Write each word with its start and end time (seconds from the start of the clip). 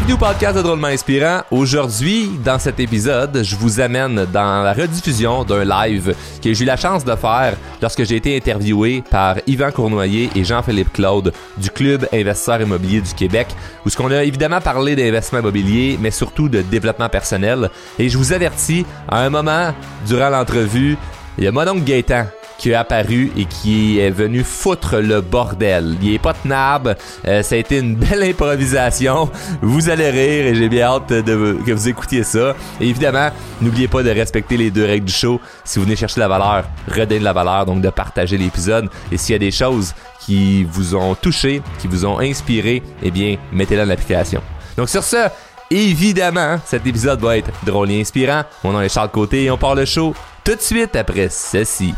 Bienvenue 0.00 0.14
au 0.14 0.24
podcast 0.24 0.56
de 0.56 0.62
Drôlement 0.62 0.86
Inspirant. 0.86 1.42
Aujourd'hui, 1.50 2.30
dans 2.42 2.58
cet 2.58 2.80
épisode, 2.80 3.42
je 3.42 3.54
vous 3.54 3.80
amène 3.80 4.24
dans 4.32 4.62
la 4.62 4.72
rediffusion 4.72 5.44
d'un 5.44 5.62
live 5.62 6.14
que 6.42 6.54
j'ai 6.54 6.64
eu 6.64 6.66
la 6.66 6.78
chance 6.78 7.04
de 7.04 7.14
faire 7.16 7.54
lorsque 7.82 8.04
j'ai 8.04 8.16
été 8.16 8.34
interviewé 8.34 9.04
par 9.10 9.36
Yvan 9.46 9.70
Cournoyer 9.70 10.30
et 10.34 10.42
Jean-Philippe 10.42 10.94
Claude 10.94 11.34
du 11.58 11.68
Club 11.68 12.08
Investisseur 12.14 12.62
Immobilier 12.62 13.02
du 13.02 13.12
Québec, 13.12 13.48
où 13.84 13.90
ce 13.90 13.96
qu'on 13.98 14.10
a 14.10 14.24
évidemment 14.24 14.62
parlé 14.62 14.96
d'investissement 14.96 15.40
immobilier, 15.40 15.98
mais 16.00 16.10
surtout 16.10 16.48
de 16.48 16.62
développement 16.62 17.10
personnel. 17.10 17.68
Et 17.98 18.08
je 18.08 18.16
vous 18.16 18.32
avertis, 18.32 18.86
à 19.06 19.20
un 19.20 19.28
moment 19.28 19.74
durant 20.06 20.30
l'entrevue, 20.30 20.96
il 21.36 21.44
y 21.44 21.46
a 21.46 21.52
mon 21.52 21.68
oncle 21.68 21.84
Gaétan 21.84 22.24
qui 22.60 22.72
est 22.72 22.74
apparu 22.74 23.32
et 23.38 23.46
qui 23.46 23.98
est 23.98 24.10
venu 24.10 24.44
foutre 24.44 24.96
le 24.96 25.22
bordel. 25.22 25.96
Il 26.02 26.12
est 26.12 26.18
pas 26.18 26.34
tenable. 26.34 26.94
Euh, 27.26 27.42
ça 27.42 27.54
a 27.54 27.58
été 27.58 27.78
une 27.78 27.96
belle 27.96 28.22
improvisation. 28.22 29.30
Vous 29.62 29.88
allez 29.88 30.10
rire 30.10 30.46
et 30.46 30.54
j'ai 30.54 30.68
bien 30.68 30.88
hâte 30.88 31.08
de, 31.08 31.56
que 31.64 31.72
vous 31.72 31.88
écoutiez 31.88 32.22
ça. 32.22 32.54
Et 32.78 32.88
évidemment, 32.88 33.30
n'oubliez 33.62 33.88
pas 33.88 34.02
de 34.02 34.10
respecter 34.10 34.58
les 34.58 34.70
deux 34.70 34.84
règles 34.84 35.06
du 35.06 35.12
show. 35.12 35.40
Si 35.64 35.78
vous 35.78 35.86
venez 35.86 35.96
chercher 35.96 36.20
la 36.20 36.28
valeur, 36.28 36.64
redonnez 36.86 37.20
la 37.20 37.32
valeur, 37.32 37.64
donc 37.64 37.80
de 37.80 37.88
partager 37.88 38.36
l'épisode. 38.36 38.90
Et 39.10 39.16
s'il 39.16 39.32
y 39.32 39.36
a 39.36 39.38
des 39.38 39.50
choses 39.50 39.94
qui 40.20 40.64
vous 40.64 40.94
ont 40.94 41.14
touché, 41.14 41.62
qui 41.78 41.88
vous 41.88 42.04
ont 42.04 42.18
inspiré, 42.18 42.82
eh 43.02 43.10
bien, 43.10 43.38
mettez-la 43.52 43.84
dans 43.84 43.88
l'application. 43.88 44.42
Donc 44.76 44.90
sur 44.90 45.02
ce, 45.02 45.28
évidemment, 45.70 46.58
cet 46.66 46.86
épisode 46.86 47.20
va 47.20 47.38
être 47.38 47.50
drôle 47.64 47.90
et 47.90 48.02
inspirant. 48.02 48.42
Mon 48.64 48.72
nom 48.72 48.82
est 48.82 48.90
Charles 48.90 49.10
Côté 49.10 49.44
et 49.44 49.50
on 49.50 49.56
part 49.56 49.74
le 49.74 49.86
show 49.86 50.14
tout 50.44 50.54
de 50.54 50.60
suite 50.60 50.94
après 50.94 51.28
ceci. 51.30 51.94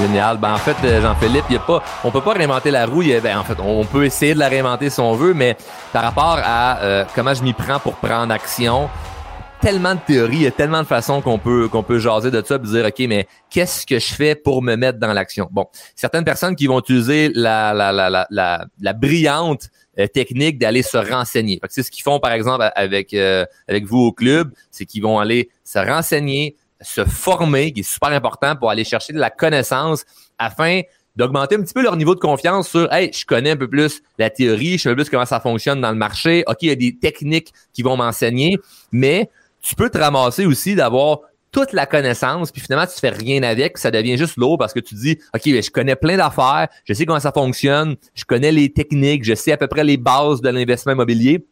Génial. 0.00 0.36
Ben, 0.38 0.52
en 0.54 0.58
fait, 0.58 0.76
euh, 0.84 1.00
Jean-Philippe, 1.00 1.44
il 1.48 1.54
y 1.54 1.56
a 1.56 1.60
pas, 1.60 1.82
on 2.04 2.10
peut 2.10 2.20
pas 2.20 2.32
réinventer 2.32 2.70
la 2.70 2.86
roue. 2.86 3.02
Ben, 3.22 3.38
en 3.38 3.44
fait, 3.44 3.58
on 3.60 3.84
peut 3.84 4.04
essayer 4.04 4.34
de 4.34 4.38
la 4.38 4.48
réinventer 4.48 4.90
si 4.90 5.00
on 5.00 5.14
veut, 5.14 5.32
mais 5.32 5.56
par 5.92 6.02
rapport 6.02 6.38
à 6.44 6.80
euh, 6.80 7.04
comment 7.14 7.32
je 7.32 7.42
m'y 7.42 7.52
prends 7.52 7.78
pour 7.78 7.94
prendre 7.94 8.32
action, 8.32 8.88
tellement 9.60 9.94
de 9.94 10.00
théories, 10.06 10.36
il 10.36 10.42
y 10.42 10.46
a 10.46 10.50
tellement 10.50 10.82
de 10.82 10.86
façons 10.86 11.22
qu'on 11.22 11.38
peut 11.38 11.68
qu'on 11.68 11.82
peut 11.82 11.98
jaser 11.98 12.30
de 12.30 12.42
ça 12.44 12.56
et 12.56 12.58
dire 12.58 12.84
ok 12.84 13.06
mais 13.08 13.26
qu'est-ce 13.48 13.86
que 13.86 13.98
je 13.98 14.14
fais 14.14 14.34
pour 14.34 14.62
me 14.62 14.76
mettre 14.76 14.98
dans 14.98 15.12
l'action? 15.14 15.48
Bon, 15.50 15.66
certaines 15.94 16.24
personnes 16.24 16.56
qui 16.56 16.66
vont 16.66 16.78
utiliser 16.78 17.30
la 17.34 17.72
la 17.72 17.90
la 17.90 18.10
la, 18.10 18.26
la, 18.28 18.66
la 18.78 18.92
brillante 18.92 19.70
euh, 19.98 20.06
technique 20.06 20.58
d'aller 20.58 20.82
se 20.82 20.98
renseigner. 20.98 21.58
C'est 21.70 21.82
ce 21.82 21.90
qu'ils 21.90 22.02
font 22.02 22.20
par 22.20 22.32
exemple 22.32 22.70
avec 22.76 23.14
avec 23.14 23.86
vous 23.86 24.00
au 24.00 24.12
club, 24.12 24.52
c'est 24.70 24.84
qu'ils 24.84 25.02
vont 25.02 25.18
aller 25.18 25.48
se 25.64 25.78
renseigner, 25.78 26.54
se 26.86 27.04
former, 27.04 27.72
qui 27.72 27.80
est 27.80 27.90
super 27.90 28.10
important 28.10 28.56
pour 28.56 28.70
aller 28.70 28.84
chercher 28.84 29.12
de 29.12 29.18
la 29.18 29.30
connaissance 29.30 30.04
afin 30.38 30.82
d'augmenter 31.16 31.56
un 31.56 31.62
petit 31.62 31.74
peu 31.74 31.82
leur 31.82 31.96
niveau 31.96 32.14
de 32.14 32.20
confiance 32.20 32.68
sur 32.68 32.92
Hey, 32.92 33.10
je 33.12 33.24
connais 33.24 33.50
un 33.50 33.56
peu 33.56 33.68
plus 33.68 34.02
la 34.18 34.30
théorie, 34.30 34.76
je 34.76 34.82
sais 34.82 34.88
un 34.88 34.92
peu 34.92 35.02
plus 35.02 35.10
comment 35.10 35.24
ça 35.24 35.40
fonctionne 35.40 35.80
dans 35.80 35.90
le 35.90 35.96
marché. 35.96 36.44
OK, 36.46 36.58
il 36.62 36.68
y 36.68 36.72
a 36.72 36.76
des 36.76 36.96
techniques 36.96 37.52
qui 37.72 37.82
vont 37.82 37.96
m'enseigner, 37.96 38.58
mais 38.92 39.30
tu 39.62 39.74
peux 39.74 39.90
te 39.90 39.98
ramasser 39.98 40.46
aussi 40.46 40.74
d'avoir 40.74 41.20
toute 41.50 41.72
la 41.72 41.86
connaissance, 41.86 42.52
puis 42.52 42.60
finalement, 42.60 42.86
tu 42.86 43.00
fais 43.00 43.08
rien 43.08 43.42
avec, 43.42 43.78
ça 43.78 43.90
devient 43.90 44.18
juste 44.18 44.36
lourd 44.36 44.58
parce 44.58 44.74
que 44.74 44.80
tu 44.80 44.94
dis, 44.94 45.18
OK, 45.34 45.42
je 45.46 45.70
connais 45.70 45.96
plein 45.96 46.18
d'affaires, 46.18 46.68
je 46.84 46.92
sais 46.92 47.06
comment 47.06 47.20
ça 47.20 47.32
fonctionne, 47.32 47.96
je 48.14 48.24
connais 48.24 48.52
les 48.52 48.70
techniques, 48.72 49.24
je 49.24 49.34
sais 49.34 49.52
à 49.52 49.56
peu 49.56 49.66
près 49.66 49.82
les 49.82 49.96
bases 49.96 50.42
de 50.42 50.50
l'investissement 50.50 50.92
immobilier, 50.92 51.46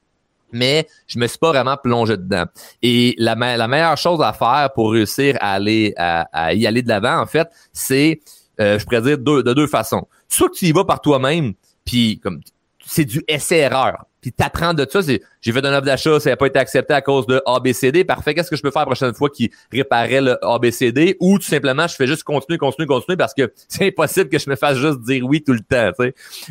mais 0.55 0.87
je 1.07 1.19
me 1.19 1.27
suis 1.27 1.39
pas 1.39 1.51
vraiment 1.51 1.77
plongé 1.77 2.17
dedans. 2.17 2.47
Et 2.83 3.15
la, 3.19 3.37
meilleure 3.37 3.97
chose 3.97 4.21
à 4.23 4.33
faire 4.33 4.71
pour 4.75 4.93
réussir 4.93 5.37
à 5.41 5.59
y 5.61 6.67
aller 6.67 6.83
de 6.83 6.89
l'avant, 6.89 7.21
en 7.21 7.27
fait, 7.27 7.49
c'est, 7.73 8.21
euh, 8.61 8.79
je 8.79 8.85
pourrais 8.85 9.03
dire 9.03 9.19
de 9.19 9.53
deux 9.53 9.67
façons. 9.67 10.07
Soit 10.29 10.49
que 10.49 10.55
tu 10.55 10.67
y 10.67 10.73
vas 10.73 10.85
par 10.85 11.01
toi-même, 11.01 11.55
puis 11.85 12.19
comme 12.23 12.41
c'est 12.87 13.05
du 13.05 13.23
essai-erreur 13.29 14.05
puis 14.25 14.33
t'apprends 14.33 14.73
de 14.73 14.87
ça. 14.91 15.03
C'est, 15.03 15.21
j'ai 15.43 15.53
fait 15.53 15.67
un 15.67 15.73
offre 15.75 15.85
d'achat, 15.85 16.19
ça 16.19 16.31
n'a 16.31 16.37
pas 16.39 16.47
été 16.47 16.59
accepté 16.59 16.95
à 16.95 17.03
cause 17.03 17.27
de 17.27 17.43
ABCD. 17.45 18.05
Parfait, 18.05 18.33
qu'est-ce 18.33 18.49
que 18.49 18.57
je 18.57 18.63
peux 18.63 18.71
faire 18.71 18.81
la 18.81 18.87
prochaine 18.87 19.13
fois 19.13 19.29
qui 19.29 19.51
réparait 19.71 20.23
le 20.23 20.43
ABCD? 20.43 21.19
Ou 21.21 21.39
tout 21.39 21.45
simplement, 21.45 21.87
je 21.87 21.95
fais 21.95 22.07
juste 22.07 22.23
continuer, 22.23 22.57
continuer, 22.57 22.87
continuer 22.87 23.19
parce 23.19 23.35
que 23.35 23.53
c'est 23.69 23.89
impossible 23.89 24.31
que 24.31 24.39
je 24.39 24.49
me 24.49 24.57
fasse 24.57 24.79
juste 24.79 25.03
dire 25.03 25.27
oui 25.27 25.43
tout 25.43 25.53
le 25.53 25.61
temps. 25.61 25.91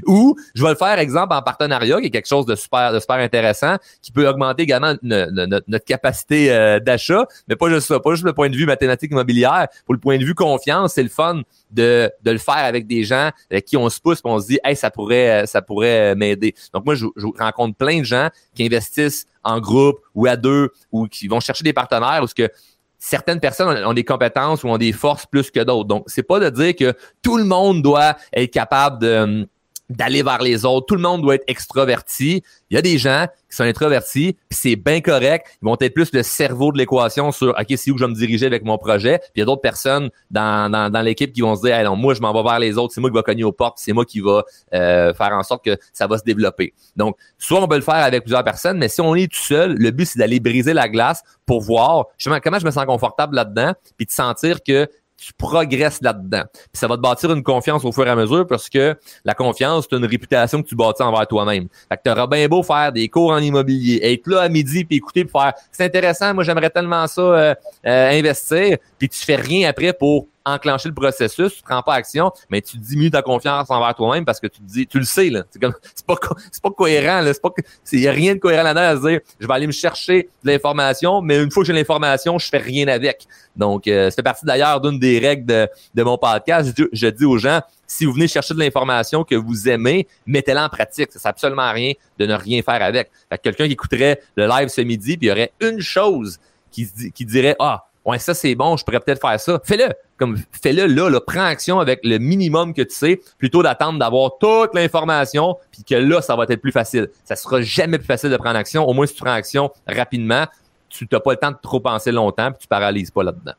Ou 0.05 0.35
je 0.53 0.61
vais 0.61 0.69
le 0.69 0.75
faire, 0.75 0.99
exemple, 0.99 1.33
en 1.33 1.41
partenariat, 1.41 1.99
qui 1.99 2.05
est 2.05 2.11
quelque 2.11 2.27
chose 2.27 2.45
de 2.45 2.53
super, 2.53 2.93
de 2.93 2.99
super 2.99 3.15
intéressant, 3.15 3.77
qui 4.03 4.11
peut 4.11 4.29
augmenter 4.29 4.61
également 4.61 4.93
notre, 5.01 5.85
capacité 5.87 6.53
euh, 6.53 6.79
d'achat, 6.79 7.25
mais 7.47 7.55
pas 7.55 7.69
juste 7.69 7.87
ça, 7.87 7.99
pas 7.99 8.11
juste 8.11 8.23
le 8.23 8.33
point 8.33 8.51
de 8.51 8.55
vue 8.55 8.67
mathématique 8.67 9.09
immobilière. 9.09 9.67
Pour 9.85 9.95
le 9.95 9.99
point 9.99 10.19
de 10.19 10.25
vue 10.25 10.35
confiance, 10.35 10.93
c'est 10.93 11.01
le 11.01 11.09
fun 11.09 11.41
de, 11.71 12.11
de 12.21 12.31
le 12.31 12.37
faire 12.37 12.53
avec 12.53 12.85
des 12.85 13.03
gens 13.03 13.31
avec 13.49 13.65
qui 13.65 13.77
on 13.77 13.89
se 13.89 13.99
pousse, 13.99 14.19
on 14.23 14.39
se 14.39 14.45
dit, 14.45 14.59
hey, 14.63 14.75
ça 14.75 14.91
pourrait, 14.91 15.47
ça 15.47 15.63
pourrait 15.63 16.13
m'aider. 16.13 16.53
Donc 16.71 16.85
moi, 16.85 16.93
je, 16.93 17.07
je 17.15 17.25
rencontre 17.39 17.62
plein 17.71 17.99
de 17.99 18.03
gens 18.03 18.29
qui 18.55 18.65
investissent 18.65 19.25
en 19.43 19.59
groupe 19.59 19.99
ou 20.15 20.25
à 20.25 20.35
deux 20.35 20.69
ou 20.91 21.07
qui 21.07 21.27
vont 21.27 21.39
chercher 21.39 21.63
des 21.63 21.73
partenaires 21.73 22.19
parce 22.19 22.33
que 22.33 22.49
certaines 22.97 23.39
personnes 23.39 23.83
ont 23.85 23.93
des 23.93 24.05
compétences 24.05 24.63
ou 24.63 24.69
ont 24.69 24.77
des 24.77 24.93
forces 24.93 25.25
plus 25.25 25.51
que 25.51 25.59
d'autres. 25.59 25.87
Donc, 25.87 26.05
c'est 26.07 26.23
pas 26.23 26.39
de 26.39 26.49
dire 26.49 26.75
que 26.75 26.97
tout 27.21 27.37
le 27.37 27.43
monde 27.43 27.81
doit 27.81 28.15
être 28.33 28.51
capable 28.51 28.99
de 28.99 29.47
d'aller 29.89 30.23
vers 30.23 30.41
les 30.41 30.65
autres. 30.65 30.85
Tout 30.87 30.95
le 30.95 31.01
monde 31.01 31.21
doit 31.21 31.35
être 31.35 31.43
extraverti. 31.47 32.43
Il 32.69 32.75
y 32.75 32.77
a 32.77 32.81
des 32.81 32.97
gens 32.97 33.27
qui 33.49 33.55
sont 33.55 33.63
introvertis, 33.63 34.37
puis 34.49 34.59
c'est 34.59 34.75
bien 34.75 35.01
correct. 35.01 35.47
Ils 35.61 35.65
vont 35.65 35.77
être 35.79 35.93
plus 35.93 36.11
le 36.13 36.23
cerveau 36.23 36.71
de 36.71 36.77
l'équation 36.77 37.31
sur 37.31 37.49
OK, 37.49 37.73
c'est 37.75 37.91
où 37.91 37.97
je 37.97 38.03
vais 38.03 38.09
me 38.09 38.15
diriger 38.15 38.45
avec 38.45 38.63
mon 38.63 38.77
projet. 38.77 39.19
Puis 39.19 39.31
il 39.35 39.39
y 39.39 39.43
a 39.43 39.45
d'autres 39.45 39.61
personnes 39.61 40.09
dans, 40.31 40.71
dans, 40.71 41.01
l'équipe 41.01 41.31
qui 41.33 41.41
vont 41.41 41.55
se 41.55 41.61
dire 41.61 41.75
hey, 41.75 41.87
moi, 41.95 42.13
je 42.13 42.21
m'en 42.21 42.33
vais 42.33 42.43
vers 42.43 42.59
les 42.59 42.77
autres, 42.77 42.93
c'est 42.93 43.01
moi 43.01 43.09
qui 43.09 43.15
va 43.15 43.23
cogner 43.23 43.43
aux 43.43 43.51
portes, 43.51 43.77
c'est 43.77 43.93
moi 43.93 44.05
qui 44.05 44.21
va 44.21 44.43
euh, 44.73 45.13
faire 45.13 45.31
en 45.33 45.43
sorte 45.43 45.63
que 45.63 45.77
ça 45.91 46.07
va 46.07 46.17
se 46.17 46.23
développer. 46.23 46.73
Donc, 46.95 47.17
soit 47.37 47.61
on 47.61 47.67
peut 47.67 47.75
le 47.75 47.81
faire 47.81 47.95
avec 47.95 48.23
plusieurs 48.23 48.43
personnes, 48.43 48.77
mais 48.77 48.87
si 48.87 49.01
on 49.01 49.13
est 49.15 49.31
tout 49.31 49.39
seul, 49.39 49.75
le 49.77 49.91
but, 49.91 50.05
c'est 50.05 50.19
d'aller 50.19 50.39
briser 50.39 50.73
la 50.73 50.87
glace 50.87 51.21
pour 51.45 51.61
voir 51.61 52.05
justement 52.17 52.39
comment 52.41 52.59
je 52.59 52.65
me 52.65 52.71
sens 52.71 52.85
confortable 52.85 53.35
là-dedans, 53.35 53.73
puis 53.97 54.05
de 54.05 54.11
sentir 54.11 54.63
que 54.63 54.87
tu 55.27 55.33
progresses 55.33 56.01
là-dedans. 56.01 56.43
Puis 56.51 56.67
ça 56.73 56.87
va 56.87 56.97
te 56.97 57.01
bâtir 57.01 57.31
une 57.31 57.43
confiance 57.43 57.85
au 57.85 57.91
fur 57.91 58.05
et 58.05 58.09
à 58.09 58.15
mesure 58.15 58.45
parce 58.47 58.69
que 58.69 58.97
la 59.25 59.33
confiance, 59.33 59.87
c'est 59.89 59.95
une 59.95 60.05
réputation 60.05 60.61
que 60.61 60.67
tu 60.67 60.75
bâtis 60.75 61.01
envers 61.01 61.27
toi-même. 61.27 61.67
Fait 61.89 61.97
que 61.97 62.01
t'auras 62.03 62.27
bien 62.27 62.47
beau 62.47 62.63
faire 62.63 62.91
des 62.91 63.07
cours 63.09 63.31
en 63.31 63.39
immobilier, 63.39 63.99
être 64.03 64.27
là 64.27 64.41
à 64.41 64.49
midi 64.49 64.85
puis 64.85 64.97
écouter 64.97 65.25
pour 65.25 65.41
faire 65.41 65.53
c'est 65.71 65.85
intéressant, 65.85 66.33
moi 66.33 66.43
j'aimerais 66.43 66.69
tellement 66.69 67.07
ça 67.07 67.21
euh, 67.21 67.55
euh, 67.85 68.11
investir, 68.11 68.77
puis 68.97 69.09
tu 69.09 69.19
fais 69.19 69.35
rien 69.35 69.69
après 69.69 69.93
pour 69.93 70.27
enclencher 70.45 70.89
le 70.89 70.95
processus, 70.95 71.55
tu 71.55 71.63
prends 71.63 71.81
pas 71.81 71.93
action, 71.93 72.31
mais 72.49 72.61
tu 72.61 72.77
diminues 72.77 73.11
ta 73.11 73.21
confiance 73.21 73.69
envers 73.69 73.95
toi-même 73.95 74.25
parce 74.25 74.39
que 74.39 74.47
tu 74.47 74.59
te 74.59 74.65
dis, 74.65 74.87
tu 74.87 74.99
le 74.99 75.05
sais, 75.05 75.29
là. 75.29 75.43
C'est 75.49 75.59
comme, 75.59 75.73
c'est 75.95 76.05
pas, 76.05 76.15
c'est 76.51 76.61
pas 76.61 76.71
cohérent, 76.71 77.21
là. 77.21 77.33
C'est 77.33 77.41
pas, 77.41 77.51
il 77.91 77.99
y 77.99 78.07
a 78.07 78.11
rien 78.11 78.35
de 78.35 78.39
cohérent 78.39 78.63
là-dedans 78.63 79.05
à 79.05 79.09
dire, 79.09 79.19
je 79.39 79.47
vais 79.47 79.53
aller 79.53 79.67
me 79.67 79.71
chercher 79.71 80.29
de 80.43 80.51
l'information, 80.51 81.21
mais 81.21 81.41
une 81.41 81.51
fois 81.51 81.63
que 81.63 81.67
j'ai 81.67 81.73
l'information, 81.73 82.37
je 82.37 82.47
fais 82.47 82.57
rien 82.57 82.87
avec. 82.87 83.27
Donc, 83.55 83.87
euh, 83.87 84.09
ça 84.09 84.15
fait 84.17 84.23
partie 84.23 84.45
d'ailleurs 84.45 84.81
d'une 84.81 84.99
des 84.99 85.19
règles 85.19 85.45
de, 85.45 85.69
de 85.93 86.03
mon 86.03 86.17
podcast. 86.17 86.73
Je, 86.91 87.07
dis 87.07 87.25
aux 87.25 87.37
gens, 87.37 87.61
si 87.87 88.05
vous 88.05 88.13
venez 88.13 88.27
chercher 88.27 88.53
de 88.53 88.59
l'information 88.59 89.23
que 89.23 89.35
vous 89.35 89.69
aimez, 89.69 90.07
mettez-la 90.25 90.65
en 90.65 90.69
pratique. 90.69 91.11
Ça 91.11 91.19
sert 91.19 91.29
absolument 91.29 91.71
rien 91.71 91.93
de 92.17 92.25
ne 92.25 92.33
rien 92.33 92.61
faire 92.61 92.81
avec. 92.81 93.11
Fait 93.29 93.37
que 93.37 93.43
quelqu'un 93.43 93.67
qui 93.67 93.73
écouterait 93.73 94.21
le 94.35 94.47
live 94.47 94.69
ce 94.69 94.81
midi, 94.81 95.17
puis 95.17 95.27
il 95.27 95.29
y 95.29 95.31
aurait 95.31 95.51
une 95.59 95.81
chose 95.81 96.39
qui, 96.71 96.87
qui 97.13 97.25
dirait, 97.25 97.55
ah, 97.59 97.85
ouais, 98.05 98.19
ça 98.19 98.33
c'est 98.33 98.55
bon, 98.55 98.77
je 98.77 98.83
pourrais 98.83 98.99
peut-être 98.99 99.21
faire 99.21 99.39
ça. 99.39 99.59
Fais-le. 99.63 99.93
Comme 100.17 100.37
fais-le 100.51 100.85
là, 100.85 101.09
là, 101.09 101.19
prends 101.19 101.45
action 101.45 101.79
avec 101.79 101.99
le 102.03 102.17
minimum 102.17 102.73
que 102.73 102.81
tu 102.81 102.95
sais, 102.95 103.21
plutôt 103.37 103.63
d'attendre 103.63 103.99
d'avoir 103.99 104.37
toute 104.37 104.73
l'information, 104.73 105.57
puis 105.71 105.83
que 105.83 105.95
là, 105.95 106.21
ça 106.21 106.35
va 106.35 106.43
être 106.43 106.61
plus 106.61 106.71
facile. 106.71 107.09
Ça 107.25 107.35
sera 107.35 107.61
jamais 107.61 107.97
plus 107.97 108.07
facile 108.07 108.29
de 108.29 108.37
prendre 108.37 108.57
action. 108.57 108.87
Au 108.87 108.93
moins, 108.93 109.05
si 109.05 109.15
tu 109.15 109.23
prends 109.23 109.33
action 109.33 109.71
rapidement, 109.87 110.45
tu 110.89 111.07
n'as 111.11 111.19
pas 111.19 111.31
le 111.31 111.37
temps 111.37 111.51
de 111.51 111.57
trop 111.61 111.79
penser 111.79 112.11
longtemps, 112.11 112.51
puis 112.51 112.61
tu 112.61 112.67
paralyses 112.67 113.11
pas 113.11 113.23
là-dedans. 113.23 113.53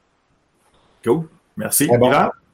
Cool. 1.05 1.25
Merci. 1.57 1.89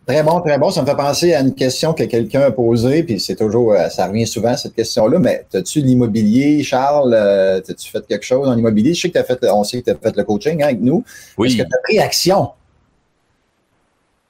Très 0.06 0.22
bon, 0.22 0.40
très 0.40 0.58
bon. 0.58 0.70
Ça 0.70 0.82
me 0.82 0.86
fait 0.86 0.96
penser 0.96 1.34
à 1.34 1.40
une 1.40 1.54
question 1.54 1.92
que 1.92 2.02
quelqu'un 2.04 2.40
a 2.40 2.50
posée, 2.50 3.02
puis 3.02 3.20
c'est 3.20 3.36
toujours, 3.36 3.74
euh, 3.74 3.88
ça 3.90 4.08
revient 4.08 4.26
souvent, 4.26 4.56
cette 4.56 4.74
question-là. 4.74 5.18
Mais 5.18 5.44
as-tu 5.54 5.80
l'immobilier, 5.80 6.62
Charles? 6.62 7.14
Euh, 7.14 7.58
as-tu 7.58 7.90
fait 7.90 8.04
quelque 8.06 8.24
chose 8.24 8.48
en 8.48 8.56
immobilier? 8.56 8.94
Je 8.94 9.02
sais 9.02 9.08
que 9.08 9.14
tu 9.14 9.18
as 9.18 9.24
fait, 9.24 9.38
on 9.50 9.62
sait 9.62 9.82
que 9.82 9.90
tu 9.90 9.90
as 9.90 9.96
fait 9.96 10.16
le 10.16 10.24
coaching 10.24 10.62
hein, 10.62 10.66
avec 10.66 10.80
nous. 10.80 11.04
Oui. 11.36 11.48
Est-ce 11.48 11.58
que 11.58 11.68
tu 11.68 11.74
as 11.74 11.82
pris 11.84 11.98
action? 12.00 12.48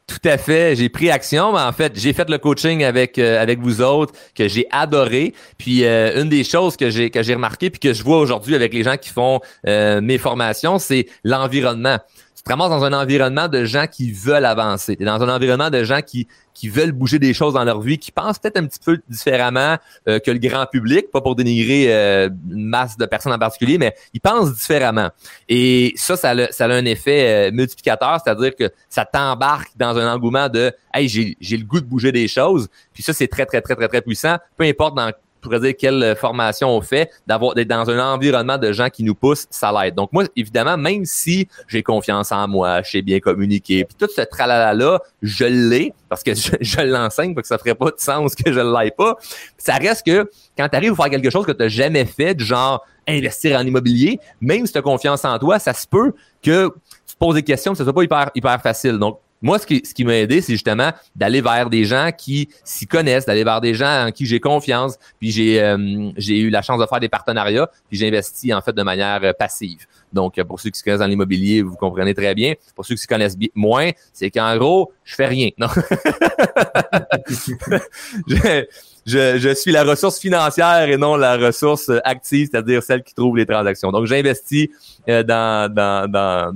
Tout 0.07 0.29
à 0.29 0.39
fait. 0.39 0.75
J'ai 0.75 0.89
pris 0.89 1.09
action, 1.09 1.53
mais 1.53 1.61
en 1.61 1.73
fait, 1.73 1.93
j'ai 1.95 2.13
fait 2.13 2.29
le 2.29 2.39
coaching 2.39 2.83
avec 2.83 3.17
euh, 3.17 3.41
avec 3.41 3.61
vous 3.61 3.81
autres 3.81 4.13
que 4.35 4.49
j'ai 4.49 4.67
adoré. 4.73 5.35
Puis 5.57 5.85
une 5.85 6.29
des 6.29 6.43
choses 6.43 6.77
que 6.77 6.91
j'ai 6.91 7.11
que 7.11 7.23
j'ai 7.23 7.35
remarqué 7.35 7.71
puis 7.71 7.79
que 7.79 7.95
je 7.95 8.03
vois 8.03 8.19
aujourd'hui 8.19 8.57
avec 8.57 8.75
les 8.75 8.83
gens 8.83 8.97
qui 8.97 9.11
font 9.11 9.41
mes 9.65 10.19
formations, 10.19 10.81
c'est 10.81 11.07
l'environnement 11.23 11.99
tu 12.41 12.45
te 12.45 12.51
ramasses 12.53 12.71
dans 12.71 12.85
un 12.85 12.95
environnement 12.95 13.49
de 13.49 13.67
gens 13.67 13.87
qui 13.87 14.13
veulent 14.13 14.47
avancer. 14.47 14.97
Tu 14.97 15.05
dans 15.05 15.23
un 15.23 15.29
environnement 15.29 15.69
de 15.69 15.85
gens 15.85 16.01
qui, 16.01 16.27
qui 16.55 16.71
veulent 16.71 16.93
bouger 16.93 17.19
des 17.19 17.35
choses 17.35 17.53
dans 17.53 17.65
leur 17.65 17.83
vie, 17.83 17.99
qui 17.99 18.13
pensent 18.13 18.39
peut-être 18.39 18.57
un 18.57 18.65
petit 18.65 18.79
peu 18.83 18.99
différemment 19.11 19.77
euh, 20.09 20.19
que 20.21 20.31
le 20.31 20.39
grand 20.39 20.65
public, 20.65 21.11
pas 21.11 21.21
pour 21.21 21.37
dénigrer 21.37 21.95
euh, 21.95 22.31
une 22.51 22.65
masse 22.65 22.97
de 22.97 23.05
personnes 23.05 23.35
en 23.35 23.39
particulier, 23.39 23.77
mais 23.77 23.95
ils 24.15 24.23
pensent 24.23 24.55
différemment. 24.55 25.11
Et 25.51 25.93
ça, 25.97 26.17
ça 26.17 26.31
a, 26.31 26.51
ça 26.51 26.65
a 26.65 26.69
un 26.69 26.87
effet 26.87 27.51
euh, 27.51 27.53
multiplicateur, 27.53 28.19
c'est-à-dire 28.25 28.57
que 28.57 28.71
ça 28.89 29.05
t'embarque 29.05 29.73
dans 29.77 29.99
un 29.99 30.11
engouement 30.11 30.49
de 30.49 30.73
Hey, 30.95 31.09
j'ai 31.09 31.57
le 31.59 31.65
goût 31.65 31.81
de 31.81 31.87
bouger 31.87 32.11
des 32.11 32.27
choses. 32.27 32.69
Puis 32.95 33.03
ça, 33.03 33.13
c'est 33.13 33.29
très, 33.29 33.45
très, 33.45 33.61
très, 33.61 33.77
très, 33.77 33.87
très 33.87 34.01
puissant. 34.01 34.39
Peu 34.57 34.65
importe 34.65 34.97
dans 34.97 35.13
pourrais 35.41 35.61
dire 35.61 35.75
quelle 35.79 36.03
euh, 36.03 36.15
formation 36.15 36.69
on 36.71 36.81
fait, 36.81 37.11
d'avoir 37.27 37.55
d'être 37.55 37.69
dans 37.69 37.89
un 37.91 38.15
environnement 38.15 38.59
de 38.59 38.73
gens 38.73 38.89
qui 38.89 39.03
nous 39.03 39.15
poussent, 39.15 39.47
ça 39.51 39.73
l'aide. 39.73 39.95
Donc 39.95 40.13
moi, 40.13 40.25
évidemment, 40.37 40.77
même 40.77 41.05
si 41.05 41.49
j'ai 41.69 41.83
confiance 41.83 42.33
en 42.33 42.49
moi, 42.49 42.83
je 42.83 42.91
sais 42.91 43.03
bien 43.03 43.21
communiquer, 43.21 43.85
puis 43.85 43.97
tout 43.99 44.09
ce 44.15 44.23
tralala 44.23 44.75
là, 44.75 45.01
je 45.23 45.45
l'ai 45.45 45.93
parce 46.09 46.23
que 46.23 46.33
je, 46.61 46.81
l'enseigne, 46.81 47.35
parce 47.35 47.45
que 47.45 47.55
ça 47.55 47.59
ferait 47.59 47.75
pas 47.75 47.91
de 47.91 47.99
sens 47.99 48.35
que 48.35 48.53
je 48.53 48.61
l'aille 48.61 48.91
pas. 48.91 49.17
Ça 49.57 49.75
reste 49.75 50.05
que 50.05 50.29
quand 50.59 50.69
tu 50.69 50.77
arrives 50.77 50.93
à 50.93 50.97
faire 50.97 51.11
quelque 51.11 51.31
chose 51.31 51.47
que 51.47 51.53
tu 51.53 51.63
n'as 51.63 51.69
jamais 51.69 52.05
fait, 52.05 52.35
du 52.35 52.45
genre 52.45 52.85
investir 53.09 53.59
en 53.59 53.67
immobilier, 53.67 54.21
même 54.41 54.67
si 54.67 54.73
tu 54.73 54.79
as 54.79 54.83
confiance 54.83 55.25
en 55.25 55.39
toi, 55.39 55.59
ça 55.59 55.73
se 55.73 55.87
peut 55.87 56.13
que 56.43 56.69
tu 57.07 57.15
te 57.15 57.19
poses 57.19 57.35
des 57.35 57.43
questions, 57.43 57.73
que 57.73 57.79
ce 57.79 57.85
soit 57.85 57.93
pas 57.93 58.05
hyper 58.05 58.31
hyper 58.35 58.61
facile. 58.61 58.99
Donc 58.99 59.21
moi, 59.43 59.59
ce 59.59 59.67
qui, 59.67 59.83
ce 59.85 59.95
qui 59.95 60.05
m'a 60.05 60.17
aidé, 60.17 60.43
c'est 60.43 60.53
justement 60.53 60.93
d'aller 61.17 61.41
vers 61.41 61.71
des 61.71 61.85
gens 61.85 62.11
qui 62.17 62.51
s'y 62.63 62.87
connaissent, 62.87 63.25
d'aller 63.25 63.45
vers 63.45 63.61
des 63.63 63.75
gens 63.75 64.07
en 64.07 64.13
qui 64.13 64.27
j'ai 64.27 64.39
confiance. 64.39 64.99
Puis 65.19 65.31
j'ai 65.31 65.63
euh, 65.63 66.11
j'ai 66.17 66.39
eu 66.41 66.51
la 66.51 66.61
chance 66.63 66.79
de 66.81 66.87
faire 66.87 67.01
des 67.01 67.09
partenariats, 67.09 67.71
puis 67.89 67.97
j'ai 67.99 68.09
investi 68.09 68.53
en 68.53 68.61
fait 68.61 68.75
de 68.75 68.83
manière 68.83 69.21
euh, 69.23 69.33
passive. 69.33 69.87
Donc, 70.13 70.39
euh, 70.39 70.45
pour 70.45 70.61
ceux 70.61 70.69
qui 70.71 70.79
se 70.79 70.85
connaissent 70.85 71.01
dans 71.01 71.07
l'immobilier, 71.07 71.63
vous 71.63 71.77
comprenez 71.77 72.15
très 72.15 72.35
bien. 72.35 72.55
Pour 72.75 72.85
ceux 72.85 72.97
qui 72.97 73.03
se 73.03 73.07
connaissent 73.07 73.39
moins, 73.55 73.91
c'est 74.13 74.31
qu'en 74.31 74.57
gros, 74.57 74.93
je 75.05 75.15
fais 75.15 75.27
rien. 75.27 75.51
Non. 75.57 75.69
je, 78.27 78.67
je, 79.07 79.39
je, 79.39 79.55
suis 79.55 79.71
la 79.73 79.85
ressource 79.85 80.19
financière 80.19 80.89
et 80.89 80.97
non 80.97 81.17
la 81.17 81.37
ressource 81.37 81.91
active, 82.05 82.49
c'est-à-dire 82.51 82.83
celle 82.83 83.03
qui 83.05 83.15
trouve 83.15 83.37
les 83.39 83.47
transactions. 83.47 83.93
Donc, 83.93 84.07
j'investis 84.07 84.69
dans, 85.07 85.73
dans, 85.73 86.11
dans 86.11 86.53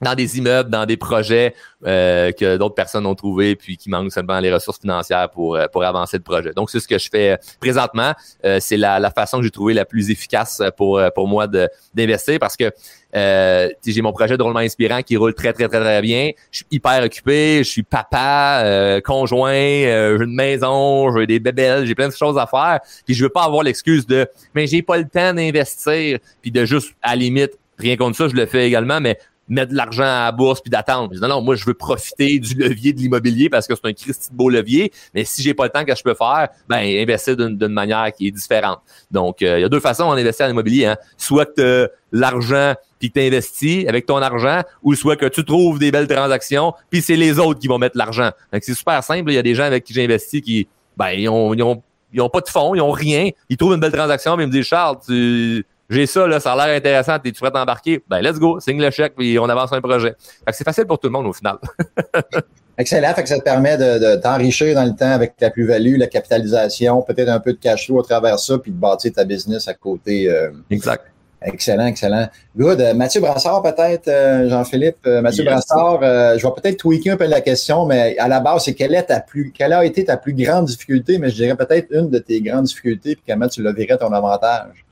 dans 0.00 0.14
des 0.14 0.38
immeubles, 0.38 0.70
dans 0.70 0.86
des 0.86 0.96
projets 0.96 1.54
euh, 1.86 2.32
que 2.32 2.56
d'autres 2.56 2.74
personnes 2.74 3.06
ont 3.06 3.14
trouvé 3.14 3.56
puis 3.56 3.76
qui 3.76 3.90
manquent 3.90 4.12
seulement 4.12 4.38
les 4.40 4.52
ressources 4.52 4.78
financières 4.80 5.30
pour 5.30 5.56
euh, 5.56 5.66
pour 5.72 5.84
avancer 5.84 6.16
le 6.16 6.22
projet. 6.22 6.52
Donc 6.52 6.70
c'est 6.70 6.80
ce 6.80 6.88
que 6.88 6.98
je 6.98 7.08
fais 7.10 7.32
euh, 7.32 7.36
présentement. 7.60 8.12
c'est 8.60 8.76
la, 8.76 8.98
la 8.98 9.10
façon 9.10 9.38
que 9.38 9.44
j'ai 9.44 9.50
trouvé 9.50 9.74
la 9.74 9.84
plus 9.84 10.10
efficace 10.10 10.62
pour 10.76 11.00
pour 11.14 11.28
moi 11.28 11.46
d'investir 11.94 12.38
parce 12.38 12.56
que 12.56 12.70
j'ai 13.12 14.02
mon 14.02 14.12
projet 14.12 14.36
drôlement 14.36 14.60
inspirant 14.60 15.02
qui 15.02 15.16
roule 15.16 15.34
très 15.34 15.52
très 15.52 15.68
très 15.68 15.80
très 15.80 16.02
bien. 16.02 16.30
Je 16.50 16.58
suis 16.58 16.66
hyper 16.70 17.02
occupé, 17.02 17.58
je 17.58 17.68
suis 17.68 17.82
papa, 17.82 19.00
conjoint, 19.04 19.52
j'ai 19.52 20.16
une 20.20 20.34
maison, 20.34 21.16
j'ai 21.16 21.26
des 21.26 21.40
bébelles, 21.40 21.86
j'ai 21.86 21.94
plein 21.94 22.08
de 22.08 22.14
choses 22.14 22.38
à 22.38 22.46
faire. 22.46 22.80
Puis 23.04 23.14
je 23.14 23.24
veux 23.24 23.30
pas 23.30 23.44
avoir 23.44 23.62
l'excuse 23.62 24.06
de 24.06 24.28
mais 24.54 24.66
j'ai 24.66 24.82
pas 24.82 24.98
le 24.98 25.08
temps 25.08 25.34
d'investir 25.34 26.18
puis 26.40 26.50
de 26.50 26.64
juste 26.64 26.94
à 27.02 27.10
la 27.10 27.16
limite 27.16 27.52
rien 27.80 27.96
contre 27.96 28.16
ça, 28.16 28.28
je 28.28 28.34
le 28.34 28.46
fais 28.46 28.66
également, 28.66 29.00
mais 29.00 29.18
mettre 29.50 29.72
de 29.72 29.76
l'argent 29.76 30.04
à 30.04 30.24
la 30.24 30.32
bourse 30.32 30.60
puis 30.60 30.70
d'attendre. 30.70 31.14
Non, 31.20 31.28
non, 31.28 31.42
moi, 31.42 31.56
je 31.56 31.64
veux 31.66 31.74
profiter 31.74 32.38
du 32.38 32.54
levier 32.54 32.92
de 32.92 32.98
l'immobilier 32.98 33.50
parce 33.50 33.66
que 33.66 33.74
c'est 33.74 33.86
un 33.86 33.92
Christy 33.92 34.30
de 34.30 34.36
beau 34.36 34.48
levier. 34.48 34.92
Mais 35.12 35.24
si 35.24 35.42
j'ai 35.42 35.52
pas 35.52 35.64
le 35.64 35.70
temps 35.70 35.84
que 35.84 35.94
je 35.94 36.02
peux 36.02 36.14
faire, 36.14 36.48
ben, 36.68 36.78
investir 36.78 37.36
d'une 37.36 37.68
manière 37.68 38.12
qui 38.12 38.28
est 38.28 38.30
différente. 38.30 38.78
Donc, 39.10 39.42
euh, 39.42 39.58
il 39.58 39.62
y 39.62 39.64
a 39.64 39.68
deux 39.68 39.80
façons 39.80 40.14
d'investir 40.14 40.46
en 40.46 40.50
immobilier. 40.50 40.86
Hein. 40.86 40.96
Soit 41.18 41.46
que 41.46 41.86
tu 41.86 41.90
l'argent 42.12 42.74
puis 42.98 43.10
que 43.10 43.18
tu 43.18 43.26
investis 43.26 43.88
avec 43.88 44.04
ton 44.06 44.18
argent, 44.18 44.60
ou 44.82 44.94
soit 44.94 45.16
que 45.16 45.26
tu 45.26 45.44
trouves 45.44 45.78
des 45.78 45.90
belles 45.90 46.06
transactions, 46.06 46.74
puis 46.90 47.00
c'est 47.00 47.16
les 47.16 47.38
autres 47.38 47.58
qui 47.58 47.66
vont 47.66 47.78
mettre 47.78 47.96
l'argent. 47.96 48.30
Donc, 48.52 48.62
c'est 48.62 48.74
super 48.74 49.02
simple. 49.02 49.30
Il 49.30 49.34
y 49.34 49.38
a 49.38 49.42
des 49.42 49.54
gens 49.54 49.64
avec 49.64 49.84
qui 49.84 49.94
j'ai 49.94 50.04
investi 50.04 50.42
qui, 50.42 50.68
ben, 50.96 51.10
ils 51.10 51.28
ont, 51.28 51.54
ils 51.54 51.62
ont, 51.62 51.82
ils 52.12 52.20
ont 52.20 52.28
pas 52.28 52.40
de 52.40 52.48
fonds, 52.48 52.74
ils 52.74 52.80
ont 52.80 52.90
rien. 52.90 53.30
Ils 53.48 53.56
trouvent 53.56 53.74
une 53.74 53.80
belle 53.80 53.92
transaction, 53.92 54.36
mais 54.36 54.44
ils 54.44 54.48
me 54.48 54.52
disent, 54.52 54.66
Charles, 54.66 54.98
tu 55.06 55.64
j'ai 55.90 56.06
ça, 56.06 56.26
là, 56.26 56.38
ça 56.38 56.52
a 56.52 56.66
l'air 56.66 56.76
intéressant, 56.76 57.16
es-tu 57.16 57.32
prêt 57.32 57.48
à 57.48 57.50
t'embarquer? 57.50 58.02
Ben, 58.08 58.20
let's 58.20 58.38
go, 58.38 58.60
signe 58.60 58.80
le 58.80 58.90
chèque, 58.92 59.14
puis 59.16 59.38
on 59.40 59.48
avance 59.48 59.72
un 59.72 59.80
projet. 59.80 60.14
Fait 60.44 60.52
que 60.52 60.56
c'est 60.56 60.64
facile 60.64 60.86
pour 60.86 61.00
tout 61.00 61.08
le 61.08 61.12
monde 61.12 61.26
au 61.26 61.32
final. 61.32 61.58
Excellent, 62.78 63.12
fait 63.12 63.24
que 63.24 63.28
ça 63.28 63.38
te 63.38 63.42
permet 63.42 63.76
de, 63.76 64.16
t'enrichir 64.16 64.74
dans 64.74 64.84
le 64.84 64.94
temps 64.94 65.10
avec 65.10 65.34
la 65.40 65.50
plus-value, 65.50 65.96
la 65.98 66.06
capitalisation, 66.06 67.02
peut-être 67.02 67.28
un 67.28 67.40
peu 67.40 67.52
de 67.52 67.58
cash 67.58 67.86
flow 67.86 68.00
à 68.00 68.04
travers 68.04 68.38
ça, 68.38 68.56
puis 68.58 68.70
de 68.70 68.76
bâtir 68.76 69.12
ta 69.12 69.24
business 69.24 69.68
à 69.68 69.74
côté. 69.74 70.30
Euh, 70.30 70.50
exact. 70.70 71.04
Excellent, 71.42 71.86
excellent. 71.86 72.28
Good. 72.56 72.80
Euh, 72.80 72.94
Mathieu 72.94 73.20
Brassard, 73.20 73.62
peut-être, 73.62 74.08
euh, 74.08 74.48
Jean-Philippe. 74.48 75.04
Mathieu 75.06 75.44
Brassard, 75.44 76.00
je 76.38 76.46
vais 76.46 76.52
peut-être 76.54 76.78
tweaker 76.78 77.14
un 77.14 77.16
peu 77.16 77.26
la 77.26 77.40
question, 77.40 77.84
mais 77.84 78.16
à 78.18 78.28
la 78.28 78.40
base, 78.40 78.64
c'est 78.64 78.74
quelle 78.74 78.94
est 78.94 79.02
ta 79.02 79.20
plus, 79.20 79.52
quelle 79.52 79.72
a 79.72 79.84
été 79.84 80.04
ta 80.04 80.16
plus 80.16 80.34
grande 80.34 80.66
difficulté, 80.66 81.18
mais 81.18 81.30
je 81.30 81.34
dirais 81.34 81.56
peut-être 81.56 81.88
une 81.90 82.08
de 82.08 82.18
tes 82.18 82.40
grandes 82.40 82.64
difficultés, 82.64 83.16
puis 83.16 83.24
comment 83.28 83.48
tu 83.48 83.62
le 83.62 83.72
verrais 83.72 83.98
ton 83.98 84.12
avantage? 84.12 84.86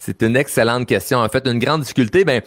C'est 0.00 0.22
une 0.22 0.34
excellente 0.34 0.88
question. 0.88 1.18
En 1.18 1.28
fait, 1.28 1.46
une 1.46 1.58
grande 1.58 1.82
difficulté, 1.82 2.24
ben, 2.24 2.40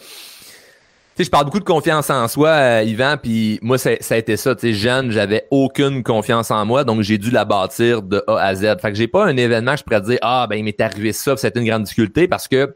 je 1.16 1.30
parle 1.30 1.44
beaucoup 1.44 1.60
de 1.60 1.64
confiance 1.64 2.10
en 2.10 2.26
soi, 2.26 2.48
euh, 2.48 2.82
Yvan, 2.84 3.16
puis 3.22 3.60
moi, 3.62 3.78
ça, 3.78 3.90
a 4.10 4.16
été 4.16 4.36
ça. 4.36 4.56
Tu 4.56 4.74
jeune, 4.74 5.12
j'avais 5.12 5.46
aucune 5.52 6.02
confiance 6.02 6.50
en 6.50 6.66
moi, 6.66 6.82
donc 6.82 7.02
j'ai 7.02 7.16
dû 7.16 7.30
la 7.30 7.44
bâtir 7.44 8.02
de 8.02 8.24
A 8.26 8.40
à 8.40 8.54
Z. 8.56 8.80
Fait 8.82 8.90
que 8.90 8.94
j'ai 8.94 9.06
pas 9.06 9.24
un 9.24 9.36
événement 9.36 9.76
je 9.76 9.84
pourrais 9.84 10.00
dire, 10.00 10.18
ah, 10.22 10.48
ben, 10.50 10.56
il 10.56 10.64
m'est 10.64 10.80
arrivé 10.80 11.12
ça, 11.12 11.36
c'est 11.36 11.56
une 11.56 11.64
grande 11.64 11.84
difficulté, 11.84 12.26
parce 12.26 12.48
que 12.48 12.74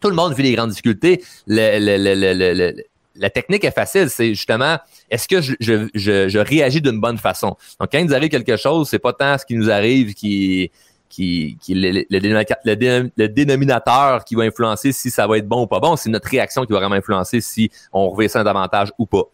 tout 0.00 0.08
le 0.08 0.16
monde 0.16 0.32
vit 0.32 0.44
des 0.44 0.54
grandes 0.54 0.70
difficultés. 0.70 1.22
la 1.46 3.30
technique 3.30 3.64
est 3.64 3.74
facile, 3.74 4.08
c'est 4.08 4.28
justement, 4.28 4.78
est-ce 5.10 5.28
que 5.28 5.42
je, 5.42 6.38
réagis 6.38 6.80
d'une 6.80 7.00
bonne 7.02 7.18
façon? 7.18 7.56
Donc, 7.78 7.90
quand 7.92 7.98
il 7.98 8.06
nous 8.06 8.14
arrive 8.14 8.30
quelque 8.30 8.56
chose, 8.56 8.88
c'est 8.88 8.98
pas 8.98 9.12
tant 9.12 9.36
ce 9.36 9.44
qui 9.44 9.56
nous 9.56 9.70
arrive 9.70 10.14
qui 10.14 10.70
le, 11.18 13.26
dénominateur 13.26 14.24
qui 14.24 14.34
va 14.34 14.44
influencer 14.44 14.92
si 14.92 15.10
ça 15.10 15.26
va 15.26 15.38
être 15.38 15.48
bon 15.48 15.62
ou 15.62 15.66
pas 15.66 15.80
bon. 15.80 15.96
C'est 15.96 16.10
notre 16.10 16.28
réaction 16.28 16.64
qui 16.64 16.72
va 16.72 16.80
vraiment 16.80 16.96
influencer 16.96 17.40
si 17.40 17.70
on 17.92 18.08
revient 18.08 18.28
ça 18.28 18.44
davantage 18.44 18.92
ou 18.98 19.06
pas. 19.06 19.24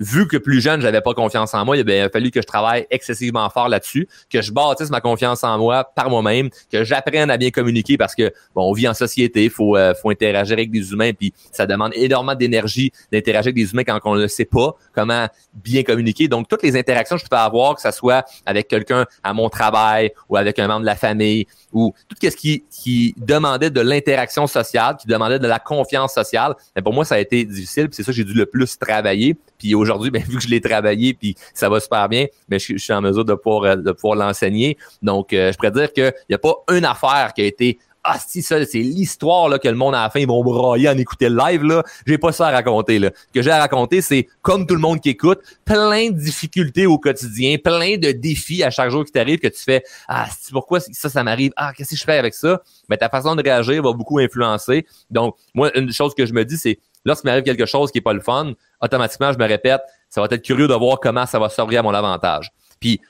Vu 0.00 0.26
que 0.26 0.38
plus 0.38 0.60
jeune, 0.60 0.80
j'avais 0.80 1.02
pas 1.02 1.14
confiance 1.14 1.54
en 1.54 1.64
moi, 1.64 1.76
il 1.76 1.90
a 1.90 2.08
fallu 2.08 2.30
que 2.30 2.40
je 2.40 2.46
travaille 2.46 2.86
excessivement 2.90 3.48
fort 3.50 3.68
là-dessus, 3.68 4.08
que 4.30 4.40
je 4.40 4.50
bâtisse 4.50 4.90
ma 4.90 5.00
confiance 5.00 5.44
en 5.44 5.58
moi 5.58 5.84
par 5.84 6.08
moi-même, 6.08 6.48
que 6.72 6.82
j'apprenne 6.82 7.30
à 7.30 7.36
bien 7.36 7.50
communiquer 7.50 7.98
parce 7.98 8.14
que 8.14 8.32
bon, 8.54 8.70
on 8.70 8.72
vit 8.72 8.88
en 8.88 8.94
société, 8.94 9.48
faut 9.50 9.76
euh, 9.76 9.94
faut 9.94 10.10
interagir 10.10 10.54
avec 10.54 10.70
des 10.70 10.92
humains, 10.92 11.12
puis 11.12 11.32
ça 11.52 11.66
demande 11.66 11.92
énormément 11.94 12.34
d'énergie 12.34 12.92
d'interagir 13.12 13.50
avec 13.50 13.54
des 13.54 13.70
humains 13.70 13.84
quand 13.84 14.00
on 14.04 14.16
ne 14.16 14.26
sait 14.26 14.46
pas 14.46 14.74
comment 14.94 15.28
bien 15.54 15.82
communiquer. 15.82 16.28
Donc 16.28 16.48
toutes 16.48 16.62
les 16.62 16.76
interactions 16.76 17.16
que 17.16 17.22
je 17.22 17.28
peux 17.28 17.36
avoir, 17.36 17.74
que 17.74 17.82
ce 17.82 17.90
soit 17.90 18.24
avec 18.46 18.68
quelqu'un 18.68 19.04
à 19.22 19.34
mon 19.34 19.50
travail 19.50 20.12
ou 20.28 20.36
avec 20.36 20.58
un 20.58 20.66
membre 20.66 20.80
de 20.80 20.86
la 20.86 20.96
famille 20.96 21.46
ou 21.72 21.94
tout 22.08 22.16
ce 22.20 22.36
qui 22.36 22.64
qui 22.70 23.14
demandait 23.18 23.70
de 23.70 23.80
l'interaction 23.80 24.46
sociale, 24.46 24.96
qui 24.96 25.06
demandait 25.06 25.38
de 25.38 25.46
la 25.46 25.58
confiance 25.58 26.14
sociale, 26.14 26.54
mais 26.74 26.80
pour 26.80 26.94
moi 26.94 27.04
ça 27.04 27.16
a 27.16 27.18
été 27.18 27.44
difficile, 27.44 27.88
c'est 27.92 28.02
ça 28.02 28.12
que 28.12 28.16
j'ai 28.16 28.24
dû 28.24 28.32
le 28.32 28.46
plus 28.46 28.78
travailler. 28.78 29.36
Puis 29.58 29.74
ben, 30.10 30.22
vu 30.22 30.36
que 30.36 30.42
je 30.42 30.48
l'ai 30.48 30.60
travaillé, 30.60 31.14
puis 31.14 31.36
ça 31.54 31.68
va 31.68 31.80
super 31.80 32.08
bien, 32.08 32.26
mais 32.48 32.58
je, 32.58 32.76
suis 32.76 32.92
en 32.92 33.00
mesure 33.00 33.24
de 33.24 33.34
pouvoir, 33.34 33.64
euh, 33.64 33.76
de 33.76 33.92
pouvoir 33.92 34.16
l'enseigner. 34.16 34.76
Donc, 35.02 35.32
euh, 35.32 35.52
je 35.52 35.56
pourrais 35.56 35.70
dire 35.70 35.92
qu'il 35.92 36.12
n'y 36.28 36.34
a 36.34 36.38
pas 36.38 36.54
une 36.70 36.84
affaire 36.84 37.32
qui 37.34 37.42
a 37.42 37.44
été 37.44 37.78
ah 38.04 38.18
si 38.18 38.42
ça 38.42 38.64
c'est 38.64 38.78
l'histoire 38.78 39.48
là 39.48 39.58
que 39.58 39.68
le 39.68 39.74
monde 39.74 39.94
à 39.94 40.02
la 40.02 40.10
fin 40.10 40.20
ils 40.20 40.26
vont 40.26 40.42
brailler 40.42 40.88
en 40.88 40.96
écouter 40.96 41.28
le 41.28 41.36
live 41.36 41.64
là. 41.64 41.82
J'ai 42.06 42.18
pas 42.18 42.32
ça 42.32 42.48
à 42.48 42.50
raconter 42.50 42.98
là. 42.98 43.10
Ce 43.28 43.32
que 43.32 43.42
j'ai 43.42 43.50
à 43.50 43.58
raconter 43.58 44.00
c'est 44.00 44.28
comme 44.42 44.66
tout 44.66 44.74
le 44.74 44.80
monde 44.80 45.00
qui 45.00 45.10
écoute 45.10 45.40
plein 45.64 46.10
de 46.10 46.18
difficultés 46.18 46.86
au 46.86 46.98
quotidien 46.98 47.56
plein 47.62 47.98
de 47.98 48.12
défis 48.12 48.62
à 48.62 48.70
chaque 48.70 48.90
jour 48.90 49.04
qui 49.04 49.12
t'arrive 49.12 49.38
que 49.38 49.48
tu 49.48 49.62
fais 49.62 49.82
ah 50.08 50.26
pourquoi 50.50 50.80
ça 50.80 51.08
ça 51.08 51.22
m'arrive? 51.22 51.52
Ah 51.56 51.72
qu'est-ce 51.76 51.90
que 51.90 51.96
je 51.96 52.04
fais 52.04 52.18
avec 52.18 52.34
ça 52.34 52.62
mais 52.88 52.96
ta 52.96 53.08
façon 53.08 53.36
de 53.36 53.42
réagir 53.42 53.82
va 53.82 53.92
beaucoup 53.92 54.18
influencer. 54.18 54.86
Donc 55.10 55.36
moi 55.54 55.70
une 55.76 55.92
chose 55.92 56.14
que 56.14 56.24
je 56.24 56.32
me 56.32 56.44
dis 56.44 56.56
c'est 56.56 56.78
lorsqu'il 57.04 57.28
m'arrive 57.28 57.44
quelque 57.44 57.66
chose 57.66 57.90
qui 57.90 57.98
est 57.98 58.02
pas 58.02 58.12
le 58.12 58.20
fun, 58.20 58.52
automatiquement, 58.80 59.32
je 59.32 59.38
me 59.38 59.46
répète, 59.46 59.80
ça 60.08 60.20
va 60.20 60.28
être 60.30 60.42
curieux 60.42 60.68
de 60.68 60.74
voir 60.74 60.98
comment 61.00 61.26
ça 61.26 61.38
va 61.38 61.48
s'ouvrir 61.48 61.80
à 61.80 61.82
mon 61.82 61.94
avantage. 61.94 62.50
Puis, 62.80 63.00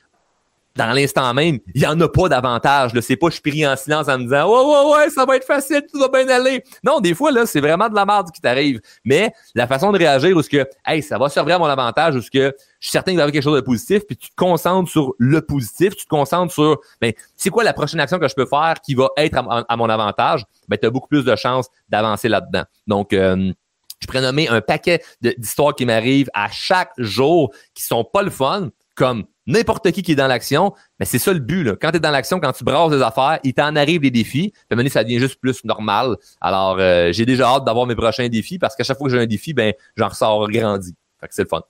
dans 0.76 0.92
l'instant 0.92 1.34
même, 1.34 1.58
il 1.74 1.80
n'y 1.80 1.86
en 1.86 2.00
a 2.00 2.08
pas 2.08 2.28
d'avantage. 2.28 2.92
C'est 3.00 3.16
pas 3.16 3.28
je 3.30 3.40
prie 3.40 3.66
en 3.66 3.76
silence 3.76 4.08
en 4.08 4.18
me 4.18 4.24
disant 4.24 4.48
Ouais, 4.48 4.64
ouais, 4.64 4.92
ouais, 4.94 5.10
ça 5.10 5.24
va 5.24 5.36
être 5.36 5.46
facile, 5.46 5.82
tout 5.92 5.98
va 5.98 6.08
bien 6.08 6.28
aller. 6.28 6.62
Non, 6.84 7.00
des 7.00 7.14
fois, 7.14 7.32
là, 7.32 7.44
c'est 7.44 7.60
vraiment 7.60 7.88
de 7.88 7.94
la 7.94 8.06
merde 8.06 8.30
qui 8.32 8.40
t'arrive. 8.40 8.80
Mais 9.04 9.32
la 9.54 9.66
façon 9.66 9.90
de 9.92 9.98
réagir 9.98 10.36
où 10.36 10.42
ce 10.42 10.48
que 10.48 10.66
Hey, 10.86 11.02
ça 11.02 11.18
va 11.18 11.28
servir 11.28 11.56
à 11.56 11.58
mon 11.58 11.66
avantage, 11.66 12.14
où 12.14 12.22
ce 12.22 12.30
que 12.30 12.54
je 12.78 12.88
suis 12.88 12.92
certain 12.92 13.10
qu'il 13.10 13.16
va 13.16 13.22
y 13.22 13.24
avoir 13.24 13.32
quelque 13.32 13.42
chose 13.42 13.56
de 13.56 13.64
positif, 13.64 14.06
puis 14.06 14.16
tu 14.16 14.30
te 14.30 14.36
concentres 14.36 14.90
sur 14.90 15.14
le 15.18 15.40
positif, 15.42 15.96
tu 15.96 16.04
te 16.04 16.08
concentres 16.08 16.52
sur 16.52 16.80
ben, 17.00 17.12
c'est 17.36 17.50
quoi 17.50 17.64
la 17.64 17.72
prochaine 17.72 18.00
action 18.00 18.18
que 18.18 18.28
je 18.28 18.34
peux 18.34 18.46
faire 18.46 18.74
qui 18.82 18.94
va 18.94 19.08
être 19.16 19.36
à, 19.36 19.76
mon 19.76 19.88
avantage, 19.88 20.44
ben, 20.68 20.78
tu 20.78 20.86
as 20.86 20.90
beaucoup 20.90 21.08
plus 21.08 21.24
de 21.24 21.34
chances 21.36 21.68
d'avancer 21.88 22.28
là-dedans. 22.28 22.64
Donc 22.86 23.12
euh, 23.12 23.52
je 24.00 24.06
pourrais 24.06 24.48
un 24.48 24.60
paquet 24.60 25.02
d'histoires 25.20 25.74
qui 25.74 25.84
m'arrivent 25.84 26.30
à 26.34 26.48
chaque 26.50 26.92
jour 26.98 27.52
qui 27.74 27.84
sont 27.84 28.04
pas 28.04 28.22
le 28.22 28.30
fun, 28.30 28.70
comme 28.94 29.24
n'importe 29.46 29.90
qui 29.92 30.02
qui 30.02 30.12
est 30.12 30.16
dans 30.16 30.26
l'action, 30.26 30.72
mais 30.98 31.06
c'est 31.06 31.18
ça 31.18 31.32
le 31.32 31.38
but. 31.38 31.64
Là. 31.64 31.76
Quand 31.80 31.90
tu 31.90 31.96
es 31.96 32.00
dans 32.00 32.10
l'action, 32.10 32.40
quand 32.40 32.52
tu 32.52 32.64
brasses 32.64 32.90
des 32.90 33.02
affaires, 33.02 33.38
il 33.44 33.54
t'en 33.54 33.74
arrive 33.76 34.00
des 34.00 34.10
défis. 34.10 34.52
Puis 34.68 34.90
ça 34.90 35.04
devient 35.04 35.18
juste 35.18 35.40
plus 35.40 35.64
normal. 35.64 36.16
Alors, 36.40 36.78
j'ai 37.12 37.26
déjà 37.26 37.48
hâte 37.48 37.64
d'avoir 37.64 37.86
mes 37.86 37.94
prochains 37.94 38.28
défis 38.28 38.58
parce 38.58 38.76
qu'à 38.76 38.84
chaque 38.84 38.98
fois 38.98 39.08
que 39.08 39.14
j'ai 39.14 39.20
un 39.20 39.26
défi, 39.26 39.52
ben, 39.52 39.72
j'en 39.96 40.08
ressors 40.08 40.48
grandi. 40.50 40.94
Fait 41.20 41.28
que 41.28 41.34
c'est 41.34 41.42
le 41.42 41.48
fun. 41.48 41.62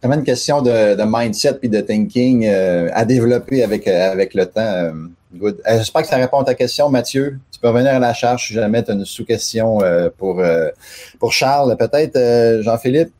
vraiment 0.00 0.20
une 0.20 0.24
question 0.24 0.62
de, 0.62 0.96
mindset 1.04 1.54
puis 1.54 1.68
de 1.68 1.80
thinking 1.80 2.46
euh, 2.46 2.88
à 2.92 3.04
développer 3.04 3.64
avec, 3.64 3.88
euh, 3.88 4.12
avec 4.12 4.34
le 4.34 4.46
temps. 4.46 4.92
Good. 5.36 5.62
J'espère 5.66 6.02
que 6.02 6.08
ça 6.08 6.16
répond 6.16 6.40
à 6.40 6.44
ta 6.44 6.54
question, 6.54 6.88
Mathieu. 6.88 7.38
Tu 7.52 7.60
peux 7.60 7.68
revenir 7.68 7.92
à 7.92 7.98
la 7.98 8.14
charge 8.14 8.48
si 8.48 8.54
jamais 8.54 8.82
tu 8.82 8.90
as 8.90 8.94
une 8.94 9.04
sous-question 9.04 9.78
pour, 10.18 10.42
pour 11.18 11.32
Charles. 11.32 11.76
Peut-être 11.76 12.62
Jean-Philippe? 12.62 13.10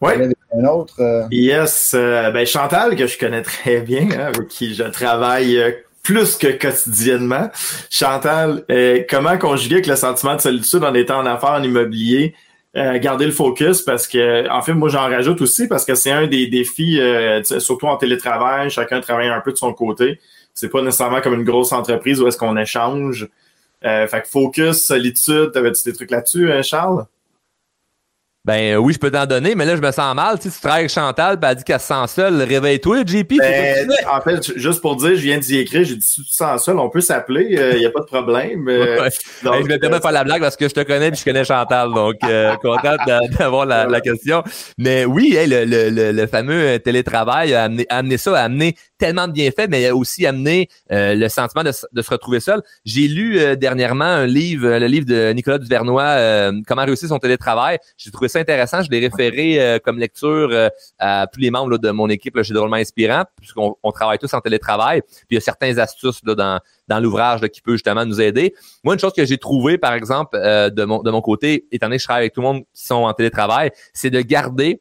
Oui. 0.00 0.12
Un 0.52 0.64
autre? 0.64 1.28
Yes. 1.30 1.90
ben 1.92 2.46
Chantal, 2.46 2.96
que 2.96 3.06
je 3.06 3.18
connais 3.18 3.42
très 3.42 3.80
bien, 3.80 4.08
hein, 4.12 4.32
avec 4.34 4.48
qui 4.48 4.74
je 4.74 4.84
travaille 4.84 5.62
plus 6.02 6.36
que 6.36 6.48
quotidiennement. 6.48 7.50
Chantal, 7.90 8.64
comment 9.08 9.36
conjuguer 9.38 9.76
avec 9.76 9.86
le 9.86 9.96
sentiment 9.96 10.36
de 10.36 10.40
solitude 10.40 10.82
en 10.82 10.94
étant 10.94 11.18
en 11.18 11.26
affaires 11.26 11.50
en 11.50 11.62
immobilier? 11.62 12.34
Euh, 12.76 13.00
garder 13.00 13.26
le 13.26 13.32
focus? 13.32 13.82
Parce 13.82 14.06
que, 14.06 14.48
en 14.48 14.62
fait, 14.62 14.74
moi, 14.74 14.88
j'en 14.88 15.08
rajoute 15.08 15.40
aussi 15.40 15.66
parce 15.66 15.84
que 15.84 15.96
c'est 15.96 16.12
un 16.12 16.28
des 16.28 16.46
défis, 16.46 17.00
euh, 17.00 17.42
surtout 17.42 17.86
en 17.86 17.96
télétravail, 17.96 18.70
chacun 18.70 19.00
travaille 19.00 19.28
un 19.28 19.40
peu 19.40 19.50
de 19.50 19.56
son 19.56 19.72
côté. 19.72 20.20
C'est 20.54 20.68
pas 20.68 20.82
nécessairement 20.82 21.20
comme 21.20 21.34
une 21.34 21.44
grosse 21.44 21.72
entreprise 21.72 22.20
où 22.20 22.26
est-ce 22.26 22.38
qu'on 22.38 22.56
échange. 22.56 23.28
Euh, 23.84 24.06
fait 24.06 24.22
que 24.22 24.28
focus, 24.28 24.84
solitude, 24.84 25.52
t'avais-tu 25.52 25.84
des 25.84 25.92
trucs 25.94 26.10
là-dessus, 26.10 26.50
Charles? 26.62 27.06
Ben 28.42 28.78
oui, 28.78 28.94
je 28.94 28.98
peux 28.98 29.10
t'en 29.10 29.26
donner, 29.26 29.54
mais 29.54 29.66
là, 29.66 29.76
je 29.76 29.82
me 29.82 29.90
sens 29.92 30.14
mal. 30.14 30.38
Tu, 30.38 30.48
sais, 30.48 30.54
tu 30.54 30.60
travailles 30.62 30.80
avec 30.80 30.90
Chantal, 30.90 31.36
ben, 31.36 31.50
elle 31.50 31.56
dit 31.56 31.64
qu'elle 31.64 31.78
se 31.78 31.88
sent 31.88 32.06
seule. 32.08 32.40
Réveille-toi, 32.40 33.02
JP. 33.04 33.34
Ben, 33.38 33.86
en 34.10 34.20
fait, 34.22 34.56
juste 34.58 34.80
pour 34.80 34.96
dire, 34.96 35.10
je 35.10 35.20
viens 35.20 35.36
d'y 35.36 35.58
écrire, 35.58 35.84
j'ai 35.84 35.96
dit 35.96 36.06
si 36.06 36.22
tu 36.22 36.30
te 36.30 36.34
sens 36.34 36.64
seul, 36.64 36.78
on 36.78 36.88
peut 36.88 37.02
s'appeler, 37.02 37.48
il 37.50 37.58
euh, 37.58 37.78
n'y 37.78 37.84
a 37.84 37.90
pas 37.90 38.00
de 38.00 38.06
problème. 38.06 38.66
Euh, 38.66 39.10
donc, 39.42 39.56
je 39.62 39.66
vais 39.68 39.84
euh, 39.84 40.00
faire 40.00 40.12
la 40.12 40.24
blague 40.24 40.40
parce 40.40 40.56
que 40.56 40.68
je 40.68 40.72
te 40.72 40.80
connais 40.80 41.08
et 41.08 41.14
je 41.14 41.22
connais 41.22 41.44
Chantal, 41.44 41.92
donc 41.92 42.16
euh, 42.24 42.56
content 42.62 42.96
d'avoir 43.38 43.66
la, 43.66 43.84
la, 43.84 44.00
question. 44.00 44.42
Mais 44.78 45.04
oui, 45.04 45.36
le, 45.38 45.66
le, 45.66 46.10
le, 46.10 46.26
fameux 46.26 46.78
télétravail 46.78 47.52
a 47.52 47.64
amené, 47.64 47.84
a 47.90 47.98
amené 47.98 48.16
ça, 48.16 48.38
a 48.38 48.44
amené 48.44 48.74
tellement 49.00 49.26
de 49.26 49.32
bienfaits, 49.32 49.68
mais 49.68 49.86
a 49.86 49.96
aussi 49.96 50.26
amené 50.26 50.68
le 50.90 51.28
sentiment 51.28 51.64
de, 51.64 51.72
de, 51.92 52.02
se 52.02 52.10
retrouver 52.10 52.40
seul. 52.40 52.62
J'ai 52.84 53.08
lu 53.08 53.40
dernièrement 53.56 54.04
un 54.04 54.26
livre, 54.26 54.68
le 54.68 54.86
livre 54.86 55.06
de 55.06 55.32
Nicolas 55.32 55.58
Duvernois, 55.58 56.52
Comment 56.66 56.84
réussir 56.84 57.08
son 57.08 57.18
télétravail. 57.18 57.78
J'ai 57.96 58.10
trouvé 58.10 58.28
ça 58.28 58.38
intéressant. 58.38 58.82
Je 58.82 58.90
l'ai 58.90 59.00
référé 59.00 59.60
euh, 59.60 59.78
comme 59.78 59.98
lecture 59.98 60.48
euh, 60.52 60.68
à 60.98 61.26
tous 61.32 61.40
les 61.40 61.50
membres 61.50 61.78
de 61.78 61.90
mon 61.90 62.08
équipe 62.08 62.36
là, 62.36 62.42
chez 62.42 62.54
Drôlement 62.54 62.76
Inspirant, 62.76 63.24
puisqu'on 63.36 63.76
on 63.82 63.92
travaille 63.92 64.18
tous 64.18 64.32
en 64.34 64.40
télétravail. 64.40 65.02
Puis 65.02 65.26
il 65.30 65.34
y 65.34 65.38
a 65.38 65.40
certaines 65.40 65.78
astuces 65.78 66.20
là, 66.24 66.34
dans, 66.34 66.60
dans 66.88 67.00
l'ouvrage 67.00 67.40
qui 67.48 67.60
peut 67.60 67.72
justement 67.72 68.04
nous 68.04 68.20
aider. 68.20 68.54
Moi, 68.84 68.94
une 68.94 69.00
chose 69.00 69.12
que 69.12 69.24
j'ai 69.24 69.38
trouvé, 69.38 69.78
par 69.78 69.94
exemple, 69.94 70.36
euh, 70.36 70.70
de, 70.70 70.84
mon, 70.84 71.02
de 71.02 71.10
mon 71.10 71.20
côté, 71.20 71.66
étant 71.70 71.86
donné 71.86 71.96
que 71.96 72.02
je 72.02 72.06
travaille 72.06 72.22
avec 72.22 72.34
tout 72.34 72.40
le 72.40 72.46
monde 72.46 72.62
qui 72.74 72.86
sont 72.86 73.04
en 73.04 73.12
télétravail, 73.12 73.70
c'est 73.92 74.10
de 74.10 74.20
garder 74.20 74.80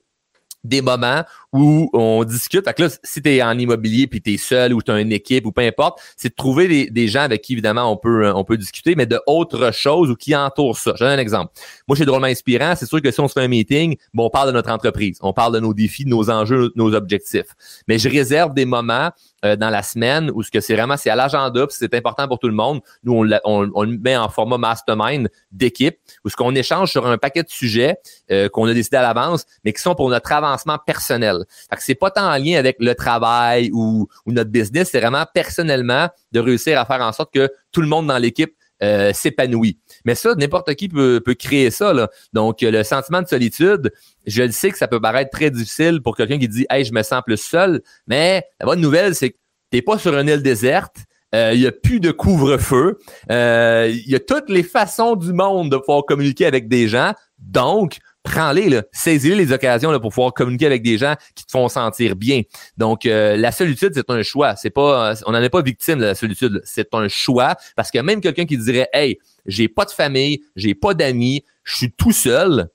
des 0.64 0.82
moments 0.82 1.24
où 1.54 1.90
on 1.94 2.24
discute. 2.24 2.66
Fait 2.66 2.74
que 2.74 2.84
là, 2.84 2.90
si 3.04 3.22
tu 3.22 3.30
es 3.30 3.42
en 3.42 3.58
immobilier 3.58 4.08
puis 4.08 4.22
tu 4.22 4.34
es 4.34 4.38
seul 4.38 4.74
ou 4.74 4.82
tu 4.82 4.92
as 4.92 5.00
une 5.00 5.12
équipe 5.12 5.46
ou 5.46 5.52
peu 5.52 5.62
importe, 5.62 6.00
c'est 6.18 6.30
de 6.30 6.36
trouver 6.36 6.90
des, 6.90 7.08
gens 7.08 7.22
avec 7.22 7.42
qui, 7.42 7.54
évidemment, 7.54 7.92
on 7.92 7.98
peut, 7.98 8.32
on 8.34 8.44
peut 8.44 8.58
discuter, 8.58 8.96
mais 8.96 9.06
de 9.06 9.20
autres 9.26 9.74
choses 9.74 10.12
ou 10.12 10.16
qui 10.16 10.36
entourent 10.36 10.78
ça. 10.78 10.94
Je 10.96 11.04
donne 11.04 11.14
un 11.14 11.22
exemple. 11.22 11.54
Moi, 11.88 11.96
suis 11.96 12.06
drôlement 12.06 12.28
inspirant. 12.28 12.74
C'est 12.76 12.86
sûr 12.86 13.02
que 13.02 13.10
si 13.10 13.20
on 13.20 13.28
se 13.28 13.34
fait 13.34 13.42
un 13.42 13.48
meeting, 13.48 13.96
bon, 14.14 14.26
on 14.26 14.30
parle 14.30 14.48
de 14.48 14.54
notre 14.54 14.72
entreprise, 14.72 15.18
on 15.22 15.34
parle 15.34 15.54
de 15.54 15.60
nos 15.60 15.74
défis, 15.74 16.04
de 16.04 16.10
nos 16.10 16.30
enjeux, 16.30 16.70
de 16.70 16.74
nos 16.76 16.94
objectifs. 16.94 17.56
Mais 17.88 17.98
je 17.98 18.10
réserve 18.10 18.54
des 18.54 18.66
moments 18.66 19.10
euh, 19.46 19.56
dans 19.56 19.70
la 19.70 19.84
semaine 19.84 20.30
où 20.34 20.44
ce 20.44 20.52
que 20.52 20.60
c'est 20.60 20.76
vraiment, 20.76 20.98
c'est 20.98 21.10
à 21.10 21.16
l'agenda, 21.16 21.66
c'est 21.70 21.94
important 21.94 22.28
pour 22.28 22.40
tout 22.40 22.48
le 22.48 22.54
monde. 22.54 22.82
Nous, 23.04 23.14
on, 23.14 23.30
on, 23.46 23.72
on, 23.74 23.84
le 23.84 23.98
met 23.98 24.18
en 24.18 24.28
format 24.28 24.58
mastermind 24.58 25.30
d'équipe 25.52 25.98
où 26.26 26.30
ce 26.30 26.36
qu'on 26.36 26.54
échange 26.56 26.92
sur 26.92 27.08
un 27.08 27.18
paquet 27.18 27.44
de 27.44 27.50
sujets 27.50 27.98
euh, 28.32 28.50
qu'on 28.50 28.66
a 28.66 28.74
décidé 28.74 28.98
à 28.98 29.02
l'avance, 29.02 29.46
mais 29.64 29.72
qui 29.72 29.82
sont 29.82 29.96
pour 29.96 30.10
notre 30.10 30.30
personnel. 30.86 31.46
Fait 31.70 31.76
que 31.76 31.84
c'est 31.84 31.96
pas 31.96 32.12
tant 32.12 32.32
en 32.32 32.38
lien 32.38 32.58
avec 32.58 32.78
le 32.80 32.96
travail 32.96 33.70
ou, 33.74 34.08
notre 34.26 34.50
business, 34.50 34.90
c'est 34.92 35.00
vraiment 35.00 35.26
personnellement 35.34 36.10
de 36.32 36.40
réussir 36.40 36.80
à 36.80 36.86
faire 36.86 37.02
en 37.02 37.12
sorte 37.12 37.34
que 37.34 37.50
tout 37.72 37.82
le 37.82 37.88
monde 37.88 38.08
dans 38.08 38.18
l'équipe 38.18 38.54
euh, 38.82 39.12
s'épanouit. 39.12 39.78
Mais 40.06 40.16
ça, 40.16 40.36
n'importe 40.36 40.74
qui 40.76 40.88
peut, 40.88 41.22
créer 41.38 41.72
ça. 41.72 41.94
Donc, 42.34 42.62
le 42.62 42.84
sentiment 42.84 43.22
de 43.22 43.28
solitude, 43.28 43.92
je 44.26 44.44
le 44.44 44.52
sais 44.52 44.72
que 44.72 44.78
ça 44.78 44.88
peut 44.88 45.02
paraître 45.02 45.32
très 45.32 45.52
difficile 45.52 46.02
pour 46.02 46.16
quelqu'un 46.16 46.38
qui 46.38 46.48
dit 46.48 46.66
Hey, 46.70 46.86
je 46.86 46.94
me 46.94 47.04
sens 47.04 47.22
plus 47.26 47.38
seul. 47.38 47.82
Mais 48.08 48.46
la 48.60 48.66
bonne 48.66 48.80
nouvelle, 48.80 49.16
c'est 49.16 49.32
que 49.32 49.38
t'es 49.70 49.82
pas 49.82 49.98
sur 49.98 50.18
une 50.18 50.30
île 50.30 50.44
déserte. 50.44 50.96
Euh, 51.36 51.52
il 51.54 51.60
y 51.60 51.68
a 51.68 51.72
plus 51.72 52.00
de 52.00 52.12
couvre-feu. 52.12 52.98
Euh, 53.32 53.92
il 53.92 54.10
y 54.10 54.16
a 54.16 54.20
toutes 54.20 54.50
les 54.50 54.64
façons 54.64 55.16
du 55.16 55.32
monde 55.32 55.72
de 55.72 55.78
pouvoir 55.78 56.04
communiquer 56.06 56.46
avec 56.46 56.68
des 56.68 56.88
gens. 56.88 57.14
Donc, 57.38 57.98
prends-les, 58.30 58.82
saisis 58.92 59.36
les 59.36 59.52
occasions 59.52 59.92
là, 59.92 60.00
pour 60.00 60.12
pouvoir 60.12 60.34
communiquer 60.34 60.68
avec 60.68 60.84
des 60.84 60.98
gens 60.98 61.16
qui 61.36 61.46
te 61.46 61.52
font 61.52 61.68
sentir 61.68 62.16
bien. 62.16 62.42
Donc, 62.78 63.06
euh, 63.06 63.36
la 63.36 63.52
solitude, 63.52 63.92
c'est 63.94 64.10
un 64.10 64.22
choix. 64.22 64.56
C'est 64.56 64.70
pas, 64.70 65.16
on 65.26 65.32
n'en 65.32 65.42
est 65.42 65.50
pas 65.50 65.62
victime 65.62 66.00
de 66.00 66.06
la 66.06 66.16
solitude. 66.16 66.62
C'est 66.64 66.94
un 66.94 67.08
choix 67.08 67.56
parce 67.76 67.92
que 67.92 68.00
même 68.00 68.22
quelqu'un 68.22 68.46
qui 68.46 68.58
dirait, 68.58 68.88
hey, 68.94 69.18
j'ai 69.46 69.68
pas 69.68 69.86
de 69.86 69.92
famille, 69.92 70.42
j'ai 70.56 70.76
pas 70.76 70.94
d'amis, 70.94 71.44
je 71.64 71.78
suis 71.78 71.92
tout 71.92 72.12
seul 72.12 72.70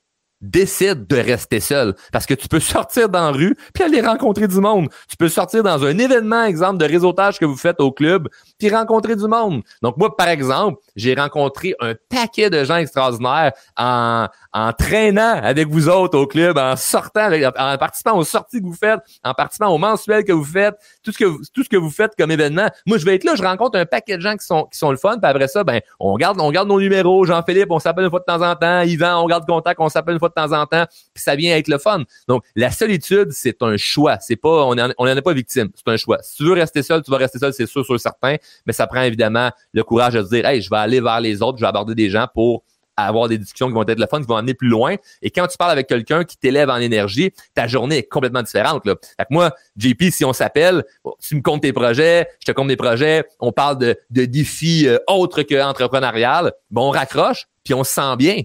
décide 0.45 1.07
de 1.07 1.17
rester 1.17 1.61
seul. 1.61 1.95
Parce 2.13 2.27
que 2.27 2.35
tu 2.35 2.49
peux 2.49 2.61
sortir 2.61 3.09
dans 3.09 3.27
la 3.27 3.33
rue 3.33 3.57
puis 3.73 3.85
aller 3.85 4.01
rencontrer 4.01 4.49
du 4.49 4.61
monde. 4.61 4.89
Tu 5.09 5.17
peux 5.17 5.29
sortir 5.29 5.63
dans 5.63 5.85
un 5.85 5.99
événement, 5.99 6.45
exemple, 6.45 6.79
de 6.79 6.85
réseautage 6.85 7.39
que 7.39 7.45
vous 7.45 7.57
faites 7.57 7.81
au 7.81 7.91
club, 7.93 8.29
puis 8.59 8.71
rencontrer 8.71 9.17
du 9.17 9.27
monde. 9.27 9.63
Donc, 9.83 9.97
moi, 9.97 10.17
par 10.17 10.29
exemple, 10.29 10.79
j'ai 10.97 11.15
rencontré 11.15 11.75
un 11.81 11.95
paquet 12.09 12.51
de 12.51 12.65
gens 12.65 12.77
extraordinaires 12.77 13.53
en, 13.77 14.29
en 14.53 14.73
traînant 14.73 15.41
avec 15.43 15.69
vous 15.69 15.89
autres 15.89 16.19
au 16.19 16.27
club, 16.27 16.59
en 16.59 16.77
sortant, 16.77 17.31
en 17.33 17.79
participant 17.79 18.17
aux 18.17 18.25
sorties 18.25 18.61
que 18.61 18.67
vous 18.67 18.75
faites, 18.75 19.01
en 19.25 19.35
participant 19.35 19.69
aux 19.69 19.79
mensuels 19.79 20.25
que 20.25 20.33
vous 20.33 20.45
faites, 20.45 20.75
tout 21.03 21.13
ce 21.13 21.19
que 21.19 21.25
vous, 21.25 21.41
tout 21.53 21.65
ce 21.65 21.69
que 21.69 21.77
vous 21.77 21.91
faites 21.91 22.13
comme 22.17 22.31
événement. 22.31 22.69
Moi, 22.87 22.99
je 22.99 23.05
vais 23.05 23.17
être 23.17 23.25
là, 23.25 23.35
je 23.35 23.43
rencontre 23.43 23.79
un 23.79 23.87
paquet 23.87 24.17
de 24.17 24.23
gens 24.23 24.37
qui 24.37 24.47
sont, 24.47 24.65
qui 24.65 24.79
sont 24.79 24.91
le 24.91 24.97
fun, 24.97 25.19
puis 25.19 25.31
après 25.31 25.49
ça, 25.49 25.65
ben, 25.65 25.81
on 25.99 26.17
garde, 26.17 26.41
on 26.41 26.51
garde 26.51 26.69
nos 26.69 26.81
numéros, 26.81 27.25
Jean-Philippe, 27.25 27.71
on 27.71 27.79
s'appelle 27.79 28.05
une 28.05 28.11
fois 28.11 28.21
de 28.21 28.25
temps 28.25 28.43
en 28.43 28.55
temps, 28.55 28.83
Yvan, 28.83 29.23
on 29.23 29.27
garde 29.27 29.47
contact, 29.47 29.81
on 29.81 29.89
s'appelle 29.89 30.15
une 30.15 30.21
fois 30.21 30.29
de 30.29 30.34
temps 30.35 30.53
en 30.53 30.67
temps, 30.67 30.87
puis 31.15 31.23
ça 31.23 31.37
vient 31.37 31.53
avec 31.53 31.69
le 31.69 31.79
fun. 31.79 32.03
Donc, 32.29 32.45
la 32.55 32.71
solitude, 32.71 33.31
c'est 33.31 33.63
un 33.63 33.77
choix. 33.77 34.19
C'est 34.21 34.37
pas, 34.37 34.65
on 34.65 34.75
n'en 34.75 35.17
est 35.17 35.23
pas 35.23 35.33
victime. 35.33 35.71
C'est 35.75 35.91
un 35.91 35.97
choix. 35.97 36.19
Si 36.23 36.37
tu 36.37 36.45
veux 36.45 36.53
rester 36.53 36.83
seul, 36.83 37.03
tu 37.03 37.11
vas 37.11 37.19
rester 37.19 37.39
seul, 37.39 37.53
c'est 37.53 37.67
sûr, 37.67 37.85
sûr, 37.85 37.99
certain. 37.99 38.37
Mais 38.67 38.73
ça 38.73 38.87
prend 38.87 39.03
évidemment 39.03 39.51
le 39.73 39.83
courage 39.85 40.15
de 40.15 40.23
se 40.23 40.29
dire, 40.29 40.47
hey, 40.47 40.61
je 40.61 40.71
vais 40.71 40.77
aller 40.77 41.01
vers 41.01 41.21
les 41.21 41.43
autres, 41.43 41.59
je 41.59 41.63
vais 41.63 41.69
aborder 41.69 41.95
des 41.95 42.11
gens 42.11 42.27
pour 42.33 42.65
avoir 42.97 43.29
des 43.29 43.39
discussions 43.39 43.69
qui 43.69 43.75
vont 43.75 43.83
être 43.87 43.99
le 43.99 44.07
fun, 44.07 44.21
qui 44.21 44.27
vont 44.27 44.37
amener 44.37 44.55
plus 44.55 44.69
loin. 44.69 44.97
Et 45.23 45.31
quand 45.31 45.47
tu 45.47 45.57
parles 45.57 45.73
avec 45.73 45.87
quelqu'un 45.87 46.25
qui 46.25 46.37
t'élève 46.37 46.71
en 46.71 46.77
énergie, 46.77 47.33
ta 47.55 47.67
journée 47.67 47.99
est 47.99 48.09
complètement 48.09 48.43
différente. 48.43 48.85
Fait 48.85 48.95
que 48.95 49.27
moi, 49.31 49.53
JP, 49.77 50.05
si 50.11 50.25
on 50.25 50.33
s'appelle, 50.33 50.85
tu 51.21 51.37
me 51.37 51.43
comptes 51.43 51.63
tes 51.63 51.73
projets, 51.73 52.29
je 52.41 52.47
te 52.47 52.53
compte 52.53 52.69
des 52.69 52.77
projets, 52.77 53.25
on 53.41 53.53
parle 53.53 53.79
de, 53.79 53.97
de 54.11 54.25
défis 54.25 54.87
euh, 54.87 54.99
autres 55.09 55.43
que 55.43 55.61
entrepreneurial, 55.61 56.53
on 56.75 56.91
raccroche, 56.91 57.47
puis 57.65 57.75
on 57.75 57.85
se 57.85 57.93
sent 57.93 58.17
bien. 58.19 58.43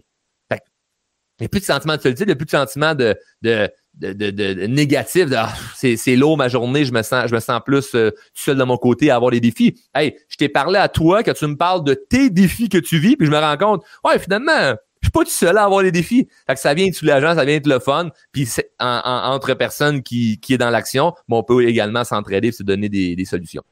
Il 1.39 1.43
n'y 1.43 1.46
a 1.46 1.50
plus 1.50 1.62
de 1.62 1.65
sentiment 1.65 1.96
de 1.96 2.01
solitude, 2.01 2.25
il 2.27 2.29
n'y 2.29 2.34
a 2.34 2.36
plus 2.36 2.46
de 2.46 2.51
sentiment 2.51 2.96
de, 2.96 3.15
de, 3.41 3.69
de, 3.96 4.13
de, 4.13 4.67
négatif, 4.67 5.29
de 5.29 5.36
ah, 5.36 5.53
c'est 5.75 6.15
lourd 6.15 6.38
ma 6.38 6.50
journée, 6.50 6.86
je 6.86 6.91
me 6.91 7.01
sens, 7.01 7.27
je 7.29 7.36
me 7.36 7.39
sens 7.39 7.62
plus 7.65 7.96
euh, 7.96 8.12
seul 8.34 8.58
de 8.58 8.63
mon 8.63 8.77
côté 8.77 9.10
à 9.10 9.15
avoir 9.15 9.31
des 9.31 9.39
défis. 9.39 9.75
Hey, 9.96 10.15
je 10.27 10.38
t'ai 10.38 10.50
parlé 10.50 10.77
à 10.77 10.89
toi 10.89 11.24
que 11.24 11.31
tu 11.31 11.48
me 11.48 11.55
parles 11.55 11.84
de 11.84 11.93
tes 11.93 12.29
défis 12.29 12.69
que 12.69 12.77
tu 12.77 13.00
vis, 13.00 13.15
puis 13.15 13.25
je 13.25 13.31
me 13.31 13.39
rends 13.39 13.58
compte, 13.58 13.84
ouais, 14.03 14.19
finalement, 14.19 14.75
je 15.01 15.08
suis 15.08 15.12
pas 15.12 15.24
tout 15.24 15.29
seul 15.29 15.58
à 15.58 15.63
avoir 15.63 15.81
des 15.81 15.91
défis. 15.91 16.27
Que 16.48 16.60
ça 16.60 16.74
vient 16.74 16.86
être 16.86 16.96
soulageant, 16.96 17.36
ça 17.36 17.46
vient 17.46 17.55
être 17.55 17.67
le 17.67 17.79
fun. 17.79 18.10
Puis 18.34 18.50
entre 18.79 19.53
personnes 19.53 20.03
qui, 20.03 20.39
qui 20.41 20.53
est 20.53 20.58
dans 20.58 20.69
l'action, 20.69 21.13
on 21.29 21.43
peut 21.43 21.65
également 21.67 22.03
s'entraider 22.03 22.50
et 22.50 22.51
se 22.51 22.63
donner 22.63 22.89
des, 22.89 23.15
des 23.15 23.25
solutions. 23.25 23.63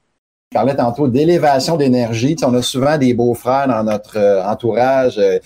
Je 0.54 0.56
parlais 0.56 0.76
tantôt 0.76 1.10
d'élévation 1.10 1.76
d'énergie. 1.76 2.38
on 2.44 2.54
a 2.54 2.62
souvent 2.62 2.98
des 2.98 3.14
beaux-frères 3.14 3.68
dans 3.68 3.84
notre 3.84 4.18
euh, 4.18 4.42
entourage. 4.46 5.18
Euh, 5.18 5.40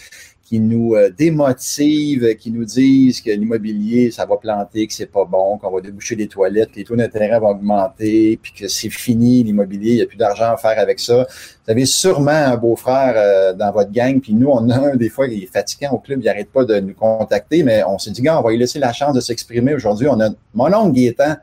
qui 0.52 0.60
nous 0.60 0.96
euh, 0.96 1.10
démotivent, 1.10 2.36
qui 2.36 2.52
nous 2.52 2.66
disent 2.66 3.22
que 3.22 3.30
l'immobilier, 3.30 4.12
ça 4.12 4.26
va 4.26 4.36
planter, 4.36 4.86
que 4.86 4.94
c'est 4.94 5.10
pas 5.10 5.24
bon, 5.24 5.58
qu'on 5.58 5.72
va 5.72 5.80
déboucher 5.80 6.18
les 6.18 6.28
toilettes, 6.28 6.72
que 6.72 6.76
les 6.76 6.84
taux 6.84 6.98
d'intérêt 6.98 7.40
vont 7.40 7.52
augmenter, 7.52 8.38
puis 8.44 8.52
que 8.52 8.68
c'est 8.68 8.90
fini 8.90 9.44
l'immobilier, 9.44 9.92
il 9.92 9.96
n'y 9.96 10.02
a 10.02 10.08
plus 10.08 10.18
d'argent 10.18 10.52
à 10.52 10.58
faire 10.58 10.78
avec 10.78 11.00
ça. 11.00 11.26
Vous 11.64 11.72
avez 11.72 11.86
sûrement 11.86 12.32
un 12.32 12.58
beau-frère 12.58 13.14
euh, 13.16 13.54
dans 13.54 13.72
votre 13.72 13.94
gang, 13.94 14.20
puis 14.20 14.34
nous, 14.34 14.50
on 14.50 14.70
a 14.70 14.92
un 14.92 14.98
des 14.98 15.08
fois, 15.08 15.26
il 15.28 15.42
est 15.42 15.48
fatiguant 15.48 15.92
au 15.94 16.00
club, 16.00 16.20
il 16.22 16.26
n'arrête 16.26 16.52
pas 16.52 16.66
de 16.66 16.82
nous 16.82 16.96
contacter, 16.96 17.64
mais 17.64 17.86
on 17.86 17.98
s'est 17.98 18.12
dit, 18.12 18.22
gars, 18.22 18.38
on 18.38 18.44
va 18.44 18.52
lui 18.52 18.58
laisser 18.58 18.80
la 18.80 18.92
chance 18.92 19.16
de 19.16 19.22
s'exprimer 19.22 19.74
aujourd'hui. 19.74 20.10
On 20.10 20.20
a 20.20 20.32
mon 20.54 20.74
oncle 20.74 20.92
Gaétan. 20.92 21.38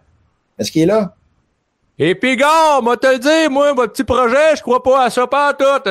Est-ce 0.59 0.71
qu'il 0.71 0.83
est 0.83 0.87
là? 0.87 1.15
Et 1.99 2.15
puis, 2.15 2.37
gars, 2.37 2.83
moi 2.83 2.99
te 2.99 3.07
le 3.07 3.19
dire, 3.19 3.51
moi, 3.51 3.73
votre 3.73 3.95
petit 3.95 4.05
projet, 4.05 4.55
je 4.55 4.61
crois 4.61 4.83
pas 4.83 5.07
à 5.07 5.09
ça 5.09 5.27
pas 5.27 5.55
tout, 5.55 5.89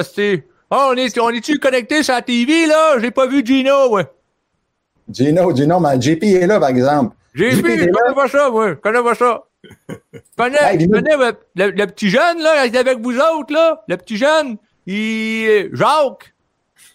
Oh, 0.69 0.89
on 0.91 0.95
est, 0.95 1.17
on 1.17 1.29
est-tu 1.29 1.59
connecté 1.59 2.03
sur 2.03 2.13
la 2.13 2.21
TV, 2.21 2.65
là? 2.65 2.99
J'ai 2.99 3.11
pas 3.11 3.27
vu 3.27 3.45
Gino, 3.45 3.89
ouais. 3.89 4.05
Gino, 5.09 5.55
Gino, 5.55 5.79
mais 5.79 5.99
JP 5.99 6.23
est 6.23 6.47
là, 6.47 6.59
par 6.59 6.69
exemple. 6.69 7.15
JP, 7.33 7.65
je 7.65 7.85
connais 7.91 8.15
pas 8.15 8.27
ça, 8.27 8.49
moi. 8.49 8.69
Je 8.69 8.73
connais 8.73 9.03
pas 9.03 9.15
ça. 9.15 9.43
Je 9.63 10.19
connais, 10.37 10.79
je 10.79 10.87
connais 10.87 11.15
le, 11.55 11.85
petit 11.85 12.09
jeune, 12.09 12.39
là, 12.39 12.65
il 12.65 12.75
est 12.75 12.79
avec 12.79 12.99
vous 12.99 13.17
autres, 13.17 13.53
là. 13.53 13.83
Le 13.87 13.95
petit 13.95 14.17
jeune, 14.17 14.57
il, 14.85 15.69
Jacques. 15.73 16.33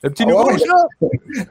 Le 0.05 0.11
petit 0.11 0.25
Ah 0.27 0.31
nouveau, 0.31 0.51
ouais? 0.51 0.59
ça. 0.59 0.87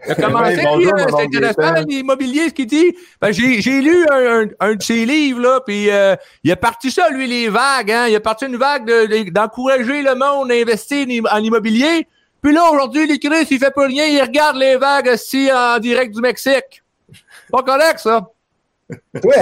Il 0.05 0.11
a 0.11 0.15
commencé, 0.15 0.55
Ouais, 0.57 0.63
bonjour, 0.63 0.93
lui, 0.95 1.03
mon 1.03 1.17
c'est 1.17 1.23
intéressant, 1.23 1.85
l'immobilier, 1.87 2.49
ce 2.49 2.53
qu'il 2.53 2.67
dit. 2.67 2.95
Ben, 3.21 3.31
j'ai, 3.31 3.61
j'ai 3.61 3.81
lu 3.81 4.05
un, 4.11 4.41
un, 4.41 4.45
un 4.59 4.75
de 4.75 4.81
ses 4.83 5.05
livres, 5.05 5.39
là, 5.39 5.59
puis 5.65 5.89
euh, 5.89 6.15
il 6.43 6.51
a 6.51 6.55
parti 6.57 6.91
ça, 6.91 7.09
lui, 7.09 7.27
les 7.27 7.47
vagues, 7.49 7.91
hein. 7.91 8.07
Il 8.09 8.15
a 8.15 8.19
parti 8.19 8.45
une 8.45 8.57
vague 8.57 8.85
de- 8.85 9.05
de- 9.23 9.29
d'encourager 9.29 10.01
le 10.01 10.15
monde 10.15 10.51
à 10.51 10.55
investir 10.55 11.07
en 11.07 11.11
im- 11.11 11.29
en 11.39 11.43
immobilier. 11.43 12.07
Puis 12.41 12.53
là, 12.53 12.69
aujourd'hui, 12.71 13.07
les 13.07 13.19
Chris, 13.19 13.47
il 13.49 13.59
fait 13.59 13.71
plus 13.71 13.85
rien, 13.85 14.05
il 14.05 14.21
regarde 14.21 14.57
les 14.57 14.75
vagues 14.75 15.11
aussi 15.13 15.49
en 15.53 15.77
direct 15.79 16.13
du 16.13 16.21
Mexique. 16.21 16.83
Pas 17.51 17.61
correct, 17.63 17.99
ça. 17.99 18.27
Toi, 19.21 19.33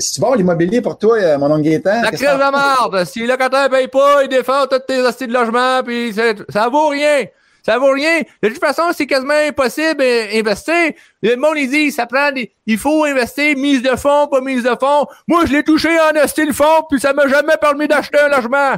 c'est 0.00 0.20
bon 0.20 0.34
l'immobilier 0.34 0.80
pour 0.80 0.98
toi, 0.98 1.16
euh, 1.18 1.38
mon 1.38 1.50
oncle 1.52 1.62
Gaétan? 1.62 2.02
La 2.02 2.10
crise 2.10 2.22
de 2.22 2.36
merde. 2.36 3.04
Si 3.04 3.20
le 3.20 3.26
locataire 3.28 3.68
paye 3.70 3.86
pas, 3.86 4.24
il 4.24 4.28
défend 4.28 4.66
toutes 4.66 4.86
tes 4.86 5.00
hosties 5.00 5.28
de 5.28 5.32
logement, 5.32 5.82
puis 5.84 6.12
ça 6.48 6.68
vaut 6.68 6.88
rien. 6.88 7.24
Ça 7.66 7.80
vaut 7.80 7.90
rien. 7.90 8.20
De 8.44 8.48
toute 8.48 8.60
façon, 8.60 8.82
c'est 8.94 9.08
quasiment 9.08 9.34
impossible 9.34 9.96
d'investir. 9.96 10.92
Le 11.20 11.34
monde, 11.34 11.56
il 11.56 11.68
dit, 11.68 11.90
ça 11.90 12.06
prend 12.06 12.30
des, 12.30 12.52
il 12.64 12.78
faut 12.78 13.02
investir, 13.02 13.56
mise 13.56 13.82
de 13.82 13.96
fonds, 13.96 14.28
pas 14.28 14.40
mise 14.40 14.62
de 14.62 14.76
fonds. 14.78 15.08
Moi, 15.26 15.46
je 15.46 15.52
l'ai 15.52 15.64
touché 15.64 15.88
en 15.98 16.14
acheté 16.14 16.44
le 16.46 16.52
fonds, 16.52 16.84
puis 16.88 17.00
ça 17.00 17.12
m'a 17.12 17.26
jamais 17.26 17.56
permis 17.60 17.88
d'acheter 17.88 18.20
un 18.20 18.28
logement. 18.28 18.74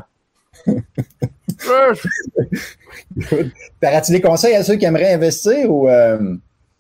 Euh, 1.69 1.95
T'aurais-tu 3.83 4.13
des 4.13 4.23
conseils 4.23 4.55
à 4.55 4.65
ceux 4.65 4.77
qui 4.77 4.87
aimeraient 4.87 5.13
investir 5.13 5.71
ou. 5.71 5.87
euh, 5.91 6.37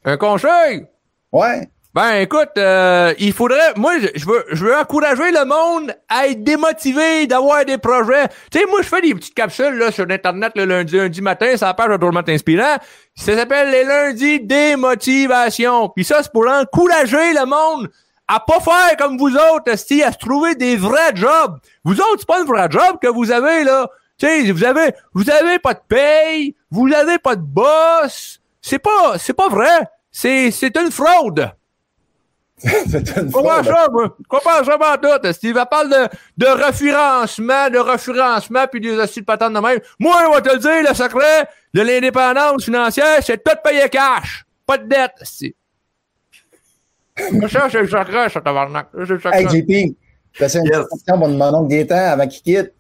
un 0.07 0.17
conseil? 0.17 0.87
Ouais. 1.31 1.69
Ben 1.99 2.21
écoute, 2.21 2.51
euh, 2.59 3.13
il 3.19 3.33
faudrait. 3.33 3.75
Moi, 3.75 3.95
je, 4.15 4.25
veux, 4.25 4.45
je 4.53 4.65
veux 4.65 4.77
encourager 4.77 5.33
le 5.33 5.45
monde 5.45 5.93
à 6.09 6.29
être 6.29 6.45
démotivé, 6.45 7.27
d'avoir 7.27 7.65
des 7.65 7.77
projets. 7.77 8.29
Tu 8.53 8.61
sais, 8.61 8.67
moi, 8.67 8.83
je 8.83 8.87
fais 8.87 9.01
des 9.01 9.17
petites 9.17 9.35
capsules 9.35 9.77
là 9.77 9.91
sur 9.91 10.09
Internet 10.09 10.53
le 10.55 10.65
lundi, 10.65 10.97
lundi 10.97 11.21
matin, 11.21 11.57
ça 11.57 11.75
page 11.75 11.89
de 11.91 11.97
Tourment 11.97 12.23
Inspirant. 12.29 12.77
Ça 13.17 13.35
s'appelle 13.35 13.73
les 13.73 13.83
lundis 13.83 14.39
démotivation. 14.39 15.89
Puis 15.89 16.05
ça, 16.05 16.23
c'est 16.23 16.31
pour 16.31 16.47
encourager 16.49 17.33
le 17.33 17.45
monde 17.47 17.91
à 18.29 18.39
pas 18.39 18.61
faire 18.61 18.97
comme 18.97 19.19
vous 19.19 19.35
autres, 19.35 19.73
esti, 19.73 20.01
à 20.05 20.13
se 20.13 20.19
trouver 20.19 20.55
des 20.55 20.77
vrais 20.77 21.17
jobs. 21.17 21.59
Vous 21.83 21.95
autres, 21.95 22.19
c'est 22.21 22.29
pas 22.29 22.41
un 22.41 22.45
vrai 22.45 22.69
job 22.71 22.99
que 23.03 23.09
vous 23.09 23.33
avez 23.33 23.65
là. 23.65 23.89
Tu 24.19 24.29
sais, 24.29 24.53
vous 24.53 24.63
avez, 24.63 24.93
vous 25.15 25.29
avez 25.29 25.59
pas 25.59 25.75
de 25.75 25.81
paye, 25.89 26.55
vous 26.71 26.95
avez 26.95 27.19
pas 27.19 27.35
de 27.35 27.43
boss. 27.43 28.41
C'est 28.63 28.79
pas, 28.79 29.19
c'est 29.19 29.35
pas 29.35 29.49
vrai. 29.49 29.81
C'est, 30.13 30.53
c'est 30.53 30.77
une 30.77 30.93
fraude. 30.93 31.51
C'est 32.59 33.17
une 33.17 33.31
Comment 33.31 33.63
fraude. 33.63 33.67
ça, 33.67 33.89
moi? 33.91 34.17
Comment 34.29 34.65
ça, 34.65 34.79
pas 34.79 34.99
tout? 34.99 35.33
Steve, 35.33 35.57
elle 35.57 35.67
parle 35.71 35.91
de, 35.91 36.09
de 36.37 36.47
référencement, 36.47 37.71
de 37.71 37.79
référencement, 37.79 38.67
puis 38.71 38.81
des 38.81 38.99
astuces 38.99 39.21
de 39.23 39.27
patente 39.27 39.53
de 39.55 39.61
même. 39.61 39.79
Moi, 39.99 40.15
on 40.29 40.33
va 40.33 40.41
te 40.41 40.53
le 40.53 40.59
dire, 40.59 40.83
le 40.89 40.95
secret 40.95 41.49
de 41.75 41.83
l'indépendance 41.83 42.65
financière, 42.65 43.19
c'est 43.23 43.43
tout 43.43 43.57
payer 43.63 43.89
cash. 43.89 44.45
Pas 44.67 44.79
de 44.79 44.89
dette, 44.89 45.13
si. 45.23 45.55
Ça, 47.49 47.69
c'est 47.71 47.81
le 47.83 47.89
secret, 47.89 48.29
ça, 48.29 48.41
tabarnak. 48.41 48.89
C'est 48.93 48.99
le 49.09 49.19
secret. 49.19 49.43
Hey, 49.43 49.49
JP, 49.49 49.97
fais 50.33 50.59
une 50.59 50.67
Yes. 50.67 50.87
question 50.89 51.19
pour 51.19 51.29
mon 51.29 51.55
oncle 51.55 51.69
Gaétan 51.69 51.97
avant 52.13 52.27
qu'il 52.29 52.43
quitte. 52.43 52.73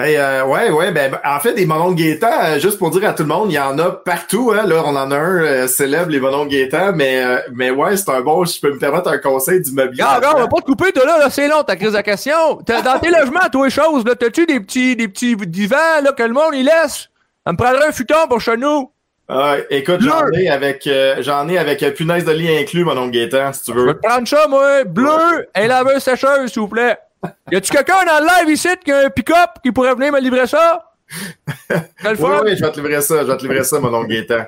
Hey, 0.00 0.16
euh, 0.16 0.44
ouais, 0.44 0.70
ouais, 0.70 0.92
ben, 0.92 1.18
en 1.24 1.40
fait, 1.40 1.54
des 1.54 1.66
Monon 1.66 1.90
Gaétan, 1.90 2.30
euh, 2.30 2.60
juste 2.60 2.78
pour 2.78 2.90
dire 2.90 3.08
à 3.08 3.14
tout 3.14 3.24
le 3.24 3.28
monde, 3.28 3.50
il 3.50 3.54
y 3.54 3.58
en 3.58 3.76
a 3.80 3.90
partout, 3.90 4.52
hein. 4.54 4.64
Là, 4.64 4.84
on 4.86 4.94
en 4.94 5.10
a 5.10 5.16
un 5.16 5.42
euh, 5.42 5.66
célèbre, 5.66 6.10
les 6.12 6.20
Monon 6.20 6.46
Gaétan, 6.46 6.92
mais, 6.94 7.24
euh, 7.24 7.38
mais 7.52 7.72
ouais, 7.72 7.96
c'est 7.96 8.08
un 8.10 8.20
bon, 8.20 8.44
je 8.44 8.60
peux 8.60 8.72
me 8.72 8.78
permettre 8.78 9.08
un 9.08 9.18
conseil 9.18 9.60
d'immobilier. 9.60 10.04
Regarde, 10.04 10.18
regarde, 10.18 10.36
on 10.36 10.40
va 10.42 10.46
pas 10.46 10.60
te 10.60 10.66
couper, 10.66 10.92
toi, 10.92 11.04
là, 11.04 11.18
là 11.18 11.30
c'est 11.30 11.48
long, 11.48 11.64
ta 11.64 11.74
crise 11.74 11.94
de 11.94 12.00
question. 12.00 12.60
Dans 12.64 12.98
tes 13.00 13.10
logements, 13.10 13.48
toi, 13.50 13.64
les 13.66 13.70
choses, 13.72 14.04
là, 14.04 14.14
t'as-tu 14.14 14.46
des 14.46 14.60
petits, 14.60 14.94
des 14.94 15.08
petits 15.08 15.34
divans, 15.34 16.00
là, 16.00 16.12
que 16.12 16.22
le 16.22 16.32
monde, 16.32 16.54
il 16.54 16.66
laisse? 16.66 17.08
Ça 17.44 17.52
me 17.52 17.56
prendrait 17.56 17.88
un 17.88 17.92
futon 17.92 18.28
pour 18.28 18.40
chez 18.40 18.56
nous. 18.56 18.92
Ah, 19.28 19.56
écoute, 19.68 20.00
j'en 20.00 20.28
ai 20.30 20.48
avec, 20.48 20.86
euh, 20.86 21.16
j'en 21.22 21.48
ai 21.48 21.58
avec 21.58 21.82
euh, 21.82 21.90
punaise 21.90 22.24
de 22.24 22.30
lit 22.30 22.56
inclus, 22.56 22.84
Monon 22.84 23.08
Gaétan, 23.08 23.52
si 23.52 23.64
tu 23.64 23.72
Je 23.72 23.78
vais 23.80 23.86
veux. 23.86 23.94
te 23.94 24.06
prendre 24.06 24.28
ça, 24.28 24.46
moi. 24.46 24.84
Bleu 24.84 25.48
et 25.56 25.66
laveuse 25.66 26.04
sécheuse, 26.04 26.52
s'il 26.52 26.62
vous 26.62 26.68
plaît. 26.68 26.96
Y 27.50 27.56
a-tu 27.56 27.72
quelqu'un 27.72 28.04
dans 28.04 28.20
le 28.20 28.26
live 28.26 28.54
ici 28.54 28.68
qui 28.84 28.92
a 28.92 29.06
un 29.06 29.10
pick-up 29.10 29.50
qui 29.62 29.72
pourrait 29.72 29.94
venir 29.94 30.12
me 30.12 30.20
livrer 30.20 30.46
ça? 30.46 30.84
Oui, 31.70 32.10
oui, 32.44 32.56
je 32.56 32.64
vais 32.64 32.70
te 32.70 32.80
livrer 32.80 33.00
ça, 33.00 33.22
je 33.22 33.30
vais 33.30 33.36
te 33.36 33.42
livrer 33.42 33.64
ça, 33.64 33.80
Monon 33.80 34.04
Gaétan. 34.04 34.46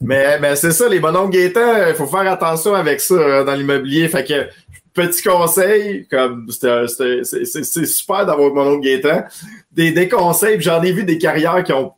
Mais, 0.00 0.38
mais 0.40 0.56
c'est 0.56 0.72
ça, 0.72 0.88
les 0.88 1.00
Monon 1.00 1.28
Gaétan, 1.28 1.88
il 1.88 1.94
faut 1.94 2.06
faire 2.06 2.30
attention 2.30 2.74
avec 2.74 3.00
ça 3.00 3.14
euh, 3.14 3.44
dans 3.44 3.54
l'immobilier. 3.54 4.08
Fait 4.08 4.24
que, 4.24 4.48
petit 4.92 5.22
conseil, 5.22 6.06
comme 6.08 6.48
c'est 6.50 7.86
super 7.86 8.26
d'avoir 8.26 8.52
Monon 8.52 8.78
Gaétan. 8.78 9.24
Des, 9.70 9.92
des 9.92 10.08
conseils, 10.08 10.60
j'en 10.60 10.82
ai 10.82 10.92
vu 10.92 11.04
des 11.04 11.18
carrières 11.18 11.62
qui 11.62 11.72
ont. 11.72 11.92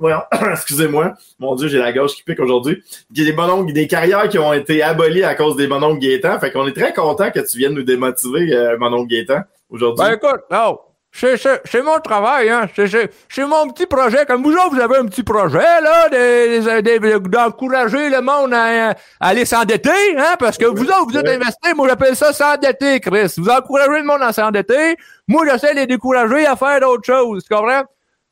Excusez-moi. 0.52 1.14
Mon 1.38 1.54
Dieu, 1.54 1.68
j'ai 1.68 1.78
la 1.78 1.92
gorge 1.92 2.14
qui 2.14 2.22
pique 2.22 2.40
aujourd'hui. 2.40 2.82
Il 3.10 3.22
y 3.22 3.30
a 3.30 3.32
des 3.32 3.72
des 3.72 3.86
carrières 3.86 4.28
qui 4.30 4.38
ont 4.38 4.54
été 4.54 4.82
abolies 4.82 5.24
à 5.24 5.34
cause 5.34 5.56
des 5.56 5.66
mononcles 5.66 6.00
Gaétan. 6.00 6.40
Fait 6.40 6.50
qu'on 6.50 6.66
est 6.66 6.72
très 6.72 6.94
content 6.94 7.30
que 7.30 7.40
tu 7.40 7.58
viennes 7.58 7.74
nous 7.74 7.82
démotiver, 7.82 8.54
euh, 8.54 8.78
Monon 8.78 9.04
Gaétan, 9.04 9.42
aujourd'hui? 9.70 10.04
Ben 10.04 10.14
écoute, 10.14 10.40
non. 10.50 10.78
C'est, 11.12 11.36
c'est, 11.36 11.60
c'est 11.64 11.82
mon 11.82 11.98
travail, 11.98 12.48
hein. 12.50 12.68
C'est, 12.76 12.86
c'est, 12.86 13.10
c'est 13.28 13.44
mon 13.44 13.68
petit 13.70 13.86
projet. 13.86 14.24
Comme 14.26 14.44
vous 14.44 14.52
autres, 14.52 14.70
vous 14.76 14.80
avez 14.80 14.98
un 14.98 15.06
petit 15.06 15.24
projet, 15.24 15.58
là, 15.58 16.08
de- 16.08 16.80
de- 16.80 17.18
de- 17.18 17.28
d'encourager 17.28 18.08
le 18.10 18.20
monde 18.20 18.54
à, 18.54 18.90
à 18.90 18.94
aller 19.18 19.44
s'endetter, 19.44 19.90
hein, 20.16 20.36
parce 20.38 20.56
que 20.56 20.66
vous 20.66 20.84
autres, 20.84 21.06
vous 21.10 21.16
êtes 21.18 21.26
investis, 21.28 21.74
moi, 21.74 21.88
j'appelle 21.88 22.14
ça 22.14 22.32
s'endetter, 22.32 23.00
Chris. 23.00 23.34
Vous 23.38 23.48
encouragez 23.48 23.98
le 23.98 24.04
monde 24.04 24.22
à 24.22 24.32
s'endetter. 24.32 24.96
Moi, 25.26 25.44
j'essaie 25.50 25.74
de 25.74 25.80
les 25.80 25.86
décourager 25.88 26.46
à 26.46 26.54
faire 26.54 26.78
d'autres 26.78 27.04
choses, 27.04 27.42
tu 27.44 27.52
comprends? 27.52 27.82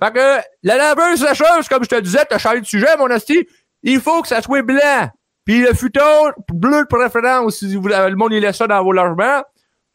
Fait 0.01 0.12
que, 0.12 0.37
la 0.62 0.77
laveuse 0.77 1.18
sécheuse, 1.27 1.68
comme 1.68 1.83
je 1.83 1.88
te 1.88 2.01
disais, 2.01 2.24
t'as 2.31 2.38
changé 2.38 2.61
de 2.61 2.66
sujet, 2.66 2.96
mon 2.96 3.11
asti, 3.11 3.44
il 3.83 4.01
faut 4.01 4.22
que 4.22 4.29
ça 4.29 4.40
soit 4.40 4.62
blanc. 4.62 5.09
Puis 5.44 5.62
le 5.62 5.74
futon, 5.74 6.31
bleu 6.53 6.83
de 6.83 6.87
préférence, 6.87 7.57
si 7.57 7.74
vous, 7.74 7.88
le 7.88 8.14
monde, 8.14 8.33
il 8.35 8.40
laisse 8.40 8.57
ça 8.59 8.68
dans 8.68 8.85
vos 8.85 8.92
logements. 8.92 9.42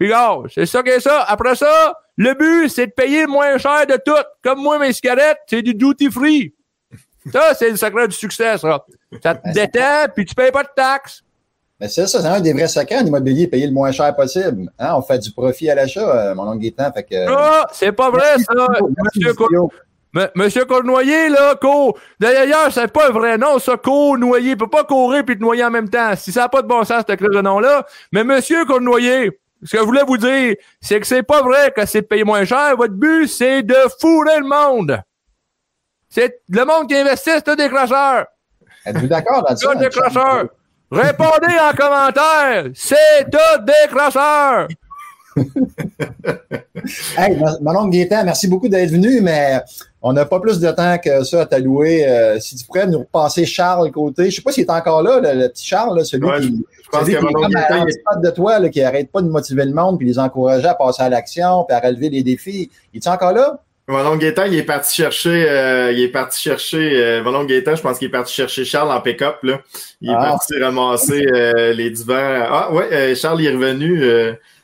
Puis 0.07 0.51
c'est 0.53 0.65
ça 0.65 0.83
qu'est 0.83 0.99
ça. 0.99 1.23
Après 1.27 1.55
ça, 1.55 1.97
le 2.17 2.33
but, 2.33 2.69
c'est 2.69 2.87
de 2.87 2.91
payer 2.91 3.21
le 3.23 3.27
moins 3.27 3.57
cher 3.57 3.85
de 3.87 3.97
tout. 4.05 4.11
Comme 4.43 4.61
moi, 4.61 4.77
mes 4.79 4.93
cigarettes, 4.93 5.39
c'est 5.47 5.61
du 5.61 5.73
duty 5.73 6.11
free. 6.11 6.53
Ça, 7.31 7.53
c'est 7.53 7.69
le 7.69 7.77
secret 7.77 8.07
du 8.07 8.15
succès, 8.15 8.57
ça. 8.57 8.83
Ça 9.21 9.35
te 9.35 9.51
détend, 9.53 10.07
puis 10.13 10.25
tu 10.25 10.35
payes 10.35 10.51
pas 10.51 10.63
de 10.63 10.69
taxes. 10.75 11.21
Mais 11.79 11.87
c'est 11.87 12.05
ça, 12.07 12.21
c'est 12.21 12.27
un 12.27 12.39
des 12.39 12.53
vrais 12.53 12.67
secrets 12.67 12.99
en 12.99 13.05
immobilier, 13.05 13.47
payer 13.47 13.65
le 13.67 13.73
moins 13.73 13.91
cher 13.91 14.13
possible. 14.15 14.69
Hein, 14.77 14.93
on 14.95 15.01
fait 15.01 15.19
du 15.19 15.31
profit 15.31 15.69
à 15.69 15.75
l'achat, 15.75 16.01
euh, 16.31 16.35
mon 16.35 16.47
oncle 16.49 16.59
Gaétan. 16.59 16.91
Fait 16.91 17.03
que, 17.03 17.27
Ah, 17.29 17.65
c'est 17.71 17.91
pas 17.91 18.09
vrai, 18.09 18.35
ça. 18.39 18.67
Monsieur, 19.15 19.33
Cour- 19.33 19.71
M- 20.15 20.29
Monsieur 20.35 20.65
Cournoyer, 20.65 21.29
là, 21.29 21.55
court. 21.55 21.97
D'ailleurs, 22.19 22.71
c'est 22.71 22.91
pas 22.91 23.07
un 23.07 23.11
vrai 23.11 23.35
nom, 23.37 23.57
ça, 23.57 23.77
Cournoyer. 23.77 24.51
Il 24.51 24.57
peut 24.57 24.67
pas 24.69 24.83
courir 24.83 25.25
puis 25.25 25.35
te 25.35 25.41
noyer 25.41 25.63
en 25.63 25.71
même 25.71 25.89
temps. 25.89 26.15
Si 26.15 26.31
ça 26.31 26.41
n'a 26.41 26.49
pas 26.49 26.61
de 26.61 26.67
bon 26.67 26.83
sens, 26.83 27.03
cette 27.07 27.17
crise 27.19 27.31
de 27.35 27.41
nom-là. 27.41 27.83
Mais 28.11 28.23
Monsieur 28.23 28.63
Cournoyer, 28.65 29.39
ce 29.65 29.71
que 29.71 29.77
je 29.77 29.83
voulais 29.83 30.03
vous 30.05 30.17
dire, 30.17 30.55
c'est 30.81 30.99
que 30.99 31.07
c'est 31.07 31.23
pas 31.23 31.41
vrai 31.41 31.71
que 31.75 31.85
c'est 31.85 32.01
payer 32.01 32.23
moins 32.23 32.45
cher. 32.45 32.75
Votre 32.75 32.93
but, 32.93 33.27
c'est 33.27 33.63
de 33.63 33.75
fourrer 33.99 34.39
le 34.39 34.47
monde. 34.47 35.01
C'est 36.09 36.41
le 36.49 36.65
monde 36.65 36.87
qui 36.87 36.95
investit, 36.95 37.31
c'est 37.35 37.47
un 37.47 37.55
décrocheur. 37.55 38.25
Êtes-vous 38.85 39.07
d'accord 39.07 39.43
là-dessus? 39.47 39.65
C'est 39.65 39.75
un 39.75 39.79
décrocheur. 39.79 40.45
Répondez 40.91 41.57
en 41.59 41.75
commentaire. 41.75 42.65
C'est 42.75 43.27
un 43.33 43.57
décrocheur. 43.59 44.67
Hey, 47.17 47.37
oncle 47.39 47.89
Gaétan, 47.91 48.25
merci 48.25 48.47
beaucoup 48.47 48.67
d'être 48.67 48.89
venu, 48.89 49.21
mais 49.21 49.61
on 50.01 50.11
n'a 50.11 50.25
pas 50.25 50.39
plus 50.39 50.59
de 50.59 50.69
temps 50.71 50.97
que 50.97 51.23
ça 51.23 51.41
à 51.41 51.45
t'allouer. 51.45 52.05
Euh, 52.07 52.39
si 52.39 52.55
tu 52.55 52.65
pourrais 52.65 52.87
nous 52.87 52.99
repasser 52.99 53.45
Charles 53.45 53.91
côté. 53.91 54.29
Je 54.29 54.35
sais 54.35 54.41
pas 54.41 54.51
s'il 54.51 54.63
est 54.65 54.69
encore 54.69 55.01
là, 55.01 55.19
le, 55.21 55.39
le 55.39 55.47
petit 55.49 55.65
Charles, 55.65 55.97
là, 55.97 56.03
celui 56.03 56.25
Ouais, 56.25 56.41
qui, 56.41 56.65
Je 56.83 56.89
pense 56.89 57.01
celui 57.01 57.15
qui 57.15 57.23
est 57.25 57.33
comme 57.33 57.55
à 57.55 58.15
de 58.17 58.29
toi, 58.31 58.59
là, 58.59 58.69
qui 58.69 58.81
arrête 58.81 59.09
pas 59.11 59.21
de 59.21 59.29
motiver 59.29 59.65
le 59.65 59.73
monde 59.73 59.97
puis 59.97 60.07
les 60.07 60.19
encourager 60.19 60.67
à 60.67 60.73
passer 60.75 61.03
à 61.03 61.09
l'action 61.09 61.63
puis 61.63 61.75
à 61.75 61.79
relever 61.79 62.09
les 62.09 62.23
défis. 62.23 62.69
Il 62.93 62.97
est 62.97 63.07
encore 63.07 63.33
là? 63.33 63.59
Mon 63.87 63.99
oncle 64.05 64.19
Gaétan, 64.19 64.45
il 64.45 64.55
est 64.55 64.63
parti 64.63 64.95
chercher, 64.95 65.45
euh, 65.49 65.91
il 65.91 65.99
est 66.01 66.07
parti 66.07 66.41
chercher, 66.41 66.91
euh, 66.95 67.25
oncle 67.25 67.47
Gaétan, 67.47 67.75
je 67.75 67.81
pense 67.81 67.97
qu'il 67.99 68.07
est 68.07 68.11
parti 68.11 68.33
chercher 68.33 68.63
Charles 68.63 68.89
en 68.91 69.01
pick-up, 69.01 69.35
là. 69.43 69.59
Il 70.01 70.09
est 70.09 70.13
Ah. 70.17 70.23
parti 70.23 70.57
ramasser 70.57 71.27
euh, 71.33 71.73
les 71.73 71.89
divans. 71.89 72.15
Ah, 72.49 72.71
ouais, 72.73 72.87
euh, 72.93 73.15
Charles 73.15 73.45
est 73.45 73.51
revenu. 73.51 74.01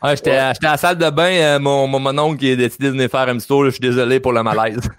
Euh, 0.04 0.08
Ouais, 0.08 0.16
j'étais, 0.16 0.32
à- 0.32 0.54
j'étais 0.54 0.68
à 0.68 0.72
la 0.72 0.78
salle 0.78 0.98
de 0.98 1.10
bain, 1.10 1.32
euh, 1.32 1.60
mon, 1.60 1.88
mon, 1.88 2.00
mon 2.00 2.18
oncle 2.18 2.38
qui 2.38 2.52
a 2.52 2.56
décidé 2.56 2.86
de 2.88 2.92
venir 2.92 3.10
faire 3.10 3.28
un 3.28 3.38
petit 3.38 3.48
tour. 3.48 3.66
Je 3.66 3.72
suis 3.72 3.80
désolé 3.80 4.20
pour 4.20 4.32
le 4.34 4.44
malaise. 4.44 4.80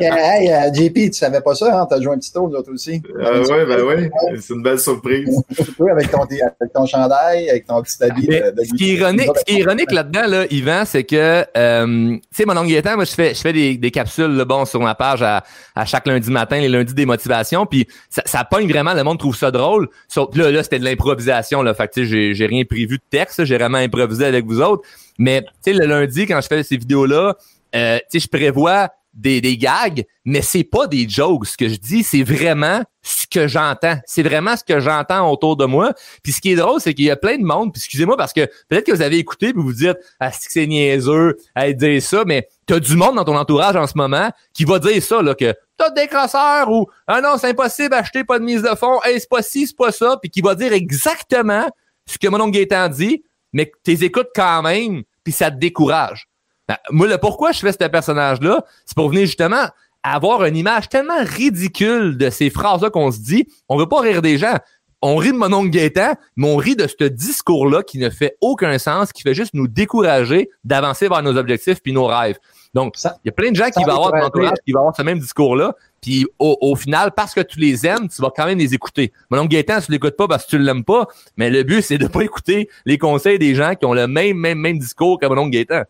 Hey, 0.00 0.50
euh, 0.50 0.72
JP, 0.72 0.94
tu 0.94 1.12
savais 1.12 1.40
pas 1.40 1.54
ça, 1.54 1.80
hein? 1.82 1.86
T'as 1.88 2.00
joué 2.00 2.14
un 2.14 2.18
petit 2.18 2.32
tour, 2.32 2.48
nous 2.48 2.56
autres 2.56 2.72
aussi. 2.72 3.02
ah 3.22 3.40
ouais, 3.40 3.66
ben 3.66 3.82
ouais, 3.82 4.10
c'est 4.40 4.54
une 4.54 4.62
belle 4.62 4.78
surprise. 4.78 5.42
Oui, 5.78 5.90
avec 5.90 6.10
ton, 6.10 6.22
avec 6.22 6.72
ton 6.74 6.86
chandail, 6.86 7.48
avec 7.50 7.66
ton 7.66 7.82
petit 7.82 8.02
habit. 8.02 8.26
Mais 8.28 8.40
de- 8.40 8.50
de- 8.56 8.64
ce 8.64 8.74
qui 8.74 8.90
est 8.90 8.94
ironique, 8.94 9.28
ce 9.36 9.44
qui 9.44 9.54
est 9.58 9.60
ironique 9.60 9.92
là-dedans, 9.92 10.26
là, 10.26 10.44
Yvan, 10.50 10.84
c'est 10.86 11.04
que, 11.04 11.44
euh, 11.56 11.86
tu 12.14 12.20
sais, 12.32 12.44
mon 12.46 12.56
oncle 12.56 12.68
Gaétan, 12.68 12.96
moi, 12.96 13.04
je 13.04 13.12
fais, 13.12 13.34
je 13.34 13.40
fais 13.40 13.52
des, 13.52 13.76
des 13.76 13.90
capsules, 13.90 14.34
là, 14.34 14.44
bon, 14.44 14.64
sur 14.64 14.80
ma 14.80 14.94
page 14.94 15.22
à, 15.22 15.42
à 15.74 15.84
chaque 15.84 16.06
lundi 16.06 16.30
matin, 16.30 16.58
les 16.58 16.68
lundis 16.68 16.94
des 16.94 17.06
motivations, 17.06 17.66
puis 17.66 17.86
ça, 18.08 18.22
ça 18.24 18.44
pogne 18.44 18.68
vraiment, 18.70 18.94
le 18.94 19.04
monde 19.04 19.18
trouve 19.18 19.36
ça 19.36 19.50
drôle. 19.50 19.88
Sauf, 20.08 20.34
là, 20.36 20.50
là, 20.50 20.62
c'était 20.62 20.78
de 20.78 20.84
l'improvisation, 20.84 21.62
là, 21.62 21.74
fait 21.74 21.88
que, 21.88 21.94
tu 21.94 22.02
sais, 22.02 22.06
j'ai, 22.08 22.34
j'ai 22.34 22.46
rien 22.46 22.64
prévu 22.64 22.96
de 22.98 23.02
texte, 23.10 23.38
là, 23.40 23.44
j'ai 23.44 23.56
vraiment 23.58 23.78
improvisé 23.78 24.19
avec 24.24 24.46
vous 24.46 24.60
autres. 24.60 24.82
Mais, 25.18 25.44
le 25.66 25.86
lundi, 25.86 26.26
quand 26.26 26.40
je 26.40 26.46
fais 26.46 26.62
ces 26.62 26.76
vidéos-là, 26.76 27.36
euh, 27.74 27.98
je 28.12 28.26
prévois 28.26 28.90
des, 29.12 29.40
des 29.40 29.56
gags, 29.56 30.04
mais 30.24 30.42
c'est 30.42 30.64
pas 30.64 30.86
des 30.86 31.08
jokes. 31.08 31.46
Ce 31.46 31.56
que 31.56 31.68
je 31.68 31.76
dis, 31.76 32.02
c'est 32.02 32.22
vraiment 32.22 32.82
ce 33.02 33.26
que 33.26 33.48
j'entends. 33.48 33.96
C'est 34.06 34.22
vraiment 34.22 34.56
ce 34.56 34.64
que 34.64 34.78
j'entends 34.80 35.30
autour 35.30 35.56
de 35.56 35.64
moi. 35.64 35.92
Puis 36.22 36.32
ce 36.32 36.40
qui 36.40 36.52
est 36.52 36.56
drôle, 36.56 36.80
c'est 36.80 36.94
qu'il 36.94 37.06
y 37.06 37.10
a 37.10 37.16
plein 37.16 37.36
de 37.36 37.44
monde. 37.44 37.72
Puis 37.72 37.80
excusez-moi 37.80 38.16
parce 38.16 38.32
que 38.32 38.46
peut-être 38.68 38.86
que 38.86 38.92
vous 38.92 39.02
avez 39.02 39.18
écouté 39.18 39.52
puis 39.52 39.62
vous 39.62 39.72
dites 39.72 39.96
ah 40.20 40.30
c'est 40.32 40.66
niaiseux 40.66 41.36
à 41.54 41.72
dire 41.72 42.02
ça, 42.02 42.24
mais 42.26 42.48
t'as 42.66 42.78
du 42.78 42.96
monde 42.96 43.16
dans 43.16 43.24
ton 43.24 43.36
entourage 43.36 43.76
en 43.76 43.86
ce 43.86 43.96
moment 43.96 44.30
qui 44.52 44.64
va 44.64 44.78
dire 44.78 45.02
ça 45.02 45.22
là 45.22 45.34
que 45.34 45.54
t'as 45.76 45.90
des 45.90 46.06
crosseurs 46.06 46.70
ou 46.70 46.86
ah 47.06 47.20
non 47.20 47.36
c'est 47.38 47.48
impossible 47.48 47.94
acheter 47.94 48.24
pas 48.24 48.38
de 48.38 48.44
mise 48.44 48.62
de 48.62 48.74
fond, 48.76 49.00
hey, 49.04 49.18
c'est 49.18 49.28
pas 49.28 49.42
ci 49.42 49.66
c'est 49.66 49.76
pas 49.76 49.92
ça, 49.92 50.18
puis 50.20 50.30
qui 50.30 50.40
va 50.40 50.54
dire 50.54 50.72
exactement 50.72 51.68
ce 52.06 52.18
que 52.18 52.28
mon 52.28 52.40
oncle 52.40 52.52
Gaétan 52.52 52.88
dit, 52.88 53.22
mais 53.52 53.66
que 53.66 53.76
t'es 53.82 54.04
écoutes 54.04 54.30
quand 54.34 54.62
même 54.62 55.02
puis 55.24 55.32
ça 55.32 55.50
te 55.50 55.56
décourage. 55.56 56.28
Ben, 56.68 56.76
moi 56.90 57.08
le 57.08 57.18
pourquoi 57.18 57.52
je 57.52 57.60
fais 57.60 57.72
ce 57.72 57.78
personnage 57.78 58.40
là, 58.40 58.64
c'est 58.86 58.96
pour 58.96 59.08
venir 59.08 59.26
justement 59.26 59.66
avoir 60.02 60.44
une 60.44 60.56
image 60.56 60.88
tellement 60.88 61.22
ridicule 61.22 62.16
de 62.16 62.30
ces 62.30 62.50
phrases-là 62.50 62.90
qu'on 62.90 63.10
se 63.10 63.20
dit, 63.20 63.46
on 63.68 63.76
veut 63.76 63.88
pas 63.88 64.00
rire 64.00 64.22
des 64.22 64.38
gens. 64.38 64.56
On 65.02 65.16
rit 65.16 65.32
de 65.32 65.38
mon 65.38 65.50
oncle 65.52 65.70
Gaétan, 65.70 66.14
mais 66.36 66.46
on 66.46 66.56
rit 66.56 66.76
de 66.76 66.86
ce 66.86 67.04
discours-là 67.04 67.82
qui 67.82 67.98
ne 67.98 68.10
fait 68.10 68.36
aucun 68.42 68.78
sens, 68.78 69.12
qui 69.12 69.22
fait 69.22 69.32
juste 69.32 69.54
nous 69.54 69.66
décourager 69.66 70.50
d'avancer 70.62 71.08
vers 71.08 71.22
nos 71.22 71.38
objectifs 71.38 71.80
puis 71.82 71.94
nos 71.94 72.06
rêves. 72.06 72.38
Donc, 72.74 72.96
il 73.02 73.10
y 73.24 73.28
a 73.30 73.32
plein 73.32 73.50
de 73.50 73.56
gens 73.56 73.70
qui 73.70 73.82
vont 73.82 74.04
avoir 74.04 74.30
qui 74.64 74.72
vont 74.72 74.80
avoir 74.80 74.96
ce 74.96 75.02
même 75.02 75.18
discours-là, 75.18 75.74
puis 76.00 76.26
au, 76.38 76.74
final, 76.76 77.12
parce 77.14 77.34
que 77.34 77.40
tu 77.40 77.58
les 77.58 77.86
aimes, 77.86 78.08
tu 78.08 78.22
vas 78.22 78.30
quand 78.34 78.46
même 78.46 78.58
les 78.58 78.74
écouter. 78.74 79.12
Mon 79.30 79.38
oncle 79.38 79.50
Gaétan, 79.50 79.80
tu 79.80 79.92
l'écoutes 79.92 80.16
pas 80.16 80.26
parce 80.26 80.44
que 80.44 80.50
tu 80.50 80.58
l'aimes 80.58 80.84
pas, 80.84 81.06
mais 81.36 81.50
le 81.50 81.62
but, 81.62 81.82
c'est 81.82 81.98
de 81.98 82.06
pas 82.06 82.22
écouter 82.22 82.68
les 82.86 82.96
conseils 82.96 83.38
des 83.38 83.54
gens 83.54 83.74
qui 83.74 83.84
ont 83.84 83.94
le 83.94 84.06
même, 84.06 84.36
même, 84.36 84.58
même 84.58 84.78
discours 84.78 85.18
que 85.18 85.26
mon 85.26 85.38
oncle 85.38 85.50
Gaétan 85.50 85.82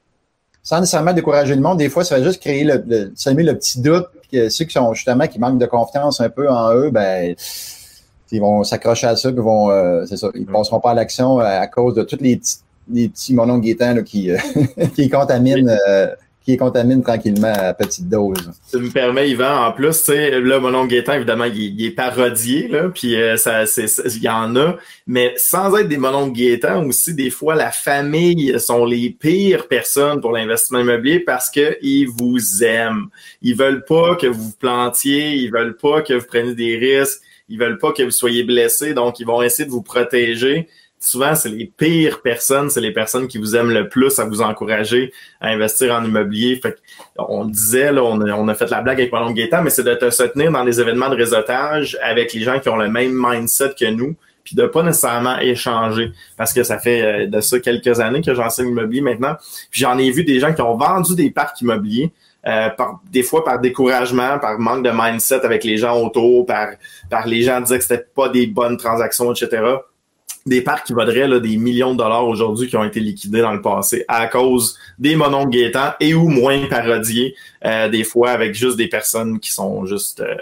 sans 0.63 0.81
nécessairement 0.81 1.15
décourager 1.15 1.55
le 1.55 1.63
monde, 1.63 1.79
des 1.79 1.89
fois, 1.89 2.05
ça 2.05 2.19
va 2.19 2.25
juste 2.25 2.41
créer 2.41 2.65
le, 2.65 2.85
le 2.87 3.13
semer 3.15 3.43
le 3.43 3.57
petit 3.57 3.81
doute. 3.81 4.07
Que 4.31 4.49
ceux 4.49 4.67
qui 4.67 4.73
sont 4.73 4.93
justement 4.95 5.27
qui 5.27 5.39
manquent 5.39 5.59
de 5.59 5.67
confiance 5.67 6.21
un 6.21 6.29
peu 6.29 6.49
en 6.49 6.73
eux, 6.75 6.91
ben 6.91 7.35
ils 8.33 8.41
vont 8.41 8.63
s'accrocher 8.63 9.07
à 9.07 9.17
ça, 9.17 9.33
puis 9.33 9.41
vont, 9.41 9.71
euh, 9.71 10.05
c'est 10.07 10.17
ça, 10.17 10.31
ils 10.35 10.43
ne 10.43 10.47
passeront 10.47 10.81
pas 10.81 10.93
à 10.93 10.95
l'action 10.95 11.39
à, 11.41 11.67
cause 11.67 11.95
de 11.95 12.03
tous 12.03 12.21
les 12.21 12.37
petits, 12.37 12.59
les 12.89 13.09
petits 13.09 13.35
monos 13.35 13.61
là, 13.61 14.03
qui, 14.03 14.31
euh, 14.31 14.39
qui 14.95 15.09
contaminent 15.09 15.77
euh, 15.89 16.15
qui 16.51 16.57
contamine 16.57 17.03
tranquillement 17.03 17.53
à 17.53 17.75
petite 17.75 18.09
dose. 18.09 18.51
Ça 18.67 18.79
me 18.79 18.91
permet, 18.91 19.31
Yvan, 19.31 19.67
en 19.67 19.73
plus, 19.73 19.97
tu 19.99 20.13
sais, 20.13 20.41
là, 20.41 20.59
mon 20.59 20.89
évidemment, 20.89 21.45
il, 21.45 21.85
est 21.85 21.91
parodié, 21.91 22.69
là, 22.69 22.89
puis 22.89 23.15
euh, 23.21 23.37
il 23.37 24.23
y 24.23 24.29
en 24.29 24.57
a, 24.57 24.77
mais 25.07 25.35
sans 25.37 25.77
être 25.77 25.89
des 25.89 25.97
mononcles 25.97 26.33
Gaétan, 26.33 26.85
aussi, 26.87 27.15
des 27.15 27.31
fois, 27.31 27.55
la 27.55 27.71
famille 27.71 28.59
sont 28.59 28.85
les 28.85 29.11
pires 29.11 29.69
personnes 29.69 30.21
pour 30.21 30.33
l'investissement 30.33 30.81
immobilier 30.81 31.21
parce 31.21 31.51
que 31.51 31.79
ils 31.83 32.07
vous 32.07 32.63
aiment. 32.63 33.09
Ils 33.43 33.57
veulent 33.57 33.85
pas 33.85 34.17
que 34.17 34.27
vous 34.27 34.43
vous 34.43 34.57
plantiez, 34.59 35.35
ils 35.35 35.51
veulent 35.51 35.77
pas 35.77 36.03
que 36.03 36.15
vous 36.15 36.27
preniez 36.27 36.55
des 36.55 36.77
risques, 36.77 37.21
ils 37.49 37.59
veulent 37.59 37.79
pas 37.79 37.93
que 37.93 38.03
vous 38.03 38.11
soyez 38.11 38.45
blessé, 38.45 38.95
donc 38.95 39.21
ils 39.21 39.27
vont 39.27 39.43
essayer 39.43 39.67
de 39.67 39.71
vous 39.71 39.83
protéger 39.83 40.69
souvent, 41.01 41.35
c'est 41.35 41.49
les 41.49 41.65
pires 41.65 42.21
personnes, 42.21 42.69
c'est 42.69 42.83
les 42.83 42.93
personnes 42.93 43.27
qui 43.27 43.39
vous 43.39 43.57
aiment 43.57 43.71
le 43.71 43.89
plus 43.89 44.19
à 44.19 44.27
vous 44.27 44.43
encourager 44.43 45.13
à 45.41 45.49
investir 45.49 45.95
en 45.95 46.05
immobilier. 46.05 46.61
Fait 46.63 46.77
on 47.19 47.47
disait, 47.47 47.91
là, 47.91 48.05
on 48.05 48.49
a, 48.49 48.55
fait 48.55 48.71
la 48.71 48.83
blague 48.83 49.01
avec 49.01 49.13
Malon 49.13 49.31
Gaétan, 49.31 49.63
mais 49.63 49.71
c'est 49.71 49.83
de 49.83 49.95
te 49.95 50.11
soutenir 50.11 50.53
dans 50.53 50.65
des 50.65 50.81
événements 50.81 51.09
de 51.09 51.17
réseautage 51.17 51.99
avec 52.03 52.35
les 52.35 52.43
gens 52.43 52.61
qui 52.61 52.69
ont 52.69 52.77
le 52.77 52.91
même 52.91 53.13
mindset 53.15 53.71
que 53.79 53.91
nous, 53.91 54.15
puis 54.45 54.55
de 54.55 54.67
pas 54.67 54.83
nécessairement 54.83 55.39
échanger. 55.39 56.13
Parce 56.37 56.53
que 56.53 56.63
ça 56.63 56.79
fait 56.79 57.03
euh, 57.03 57.27
de 57.27 57.41
ça 57.41 57.59
quelques 57.61 57.99
années 57.99 58.21
que 58.21 58.35
j'enseigne 58.35 58.67
l'immobilier 58.67 59.01
maintenant. 59.01 59.37
Puis 59.71 59.81
j'en 59.81 59.97
ai 59.97 60.11
vu 60.11 60.23
des 60.23 60.39
gens 60.39 60.53
qui 60.53 60.61
ont 60.61 60.77
vendu 60.77 61.15
des 61.15 61.31
parcs 61.31 61.61
immobiliers. 61.63 62.13
Euh, 62.47 62.71
par, 62.71 63.03
des 63.13 63.23
fois 63.23 63.45
par 63.45 63.59
découragement, 63.61 64.39
par 64.39 64.59
manque 64.59 64.83
de 64.83 64.91
mindset 64.91 65.45
avec 65.45 65.63
les 65.63 65.77
gens 65.77 66.01
autour, 66.01 66.47
par, 66.47 66.69
par 67.11 67.27
les 67.27 67.43
gens 67.43 67.61
disaient 67.61 67.77
que 67.77 67.85
c'était 67.85 68.07
pas 68.15 68.31
des 68.31 68.47
bonnes 68.47 68.79
transactions, 68.79 69.35
etc 69.35 69.77
des 70.47 70.63
parcs 70.63 70.87
qui 70.87 70.93
vaudraient 70.93 71.29
là, 71.29 71.39
des 71.39 71.57
millions 71.57 71.93
de 71.93 71.99
dollars 71.99 72.27
aujourd'hui 72.27 72.69
qui 72.69 72.77
ont 72.77 72.85
été 72.85 73.01
liquidés 73.01 73.41
dans 73.41 73.53
le 73.53 73.61
passé 73.61 74.05
à 74.09 74.27
cause 74.27 74.79
des 74.99 75.17
monos 75.17 75.47
guettants 75.47 75.93
et 76.01 76.15
ou 76.15 76.29
moins 76.29 76.67
parodiés, 76.69 77.35
euh, 77.65 77.89
des 77.89 78.05
fois 78.05 78.31
avec 78.31 78.55
juste 78.55 78.77
des 78.77 78.89
personnes 78.89 79.39
qui 79.39 79.51
sont 79.51 79.85
juste 79.85 80.21
euh, 80.21 80.37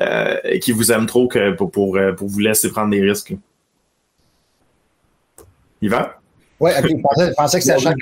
euh, 0.00 0.58
qui 0.58 0.72
vous 0.72 0.90
aiment 0.90 1.06
trop 1.06 1.28
que 1.28 1.52
pour, 1.52 1.70
pour, 1.70 1.98
pour, 2.16 2.28
vous 2.28 2.38
laisser 2.40 2.70
prendre 2.70 2.90
des 2.90 3.00
risques. 3.00 3.34
Yvan? 5.80 6.06
Oui, 6.60 6.72
ok, 6.76 6.88
je 6.88 7.32
pensais, 7.34 7.58
que 7.58 7.64
c'était 7.64 7.78
Charles. 7.78 7.94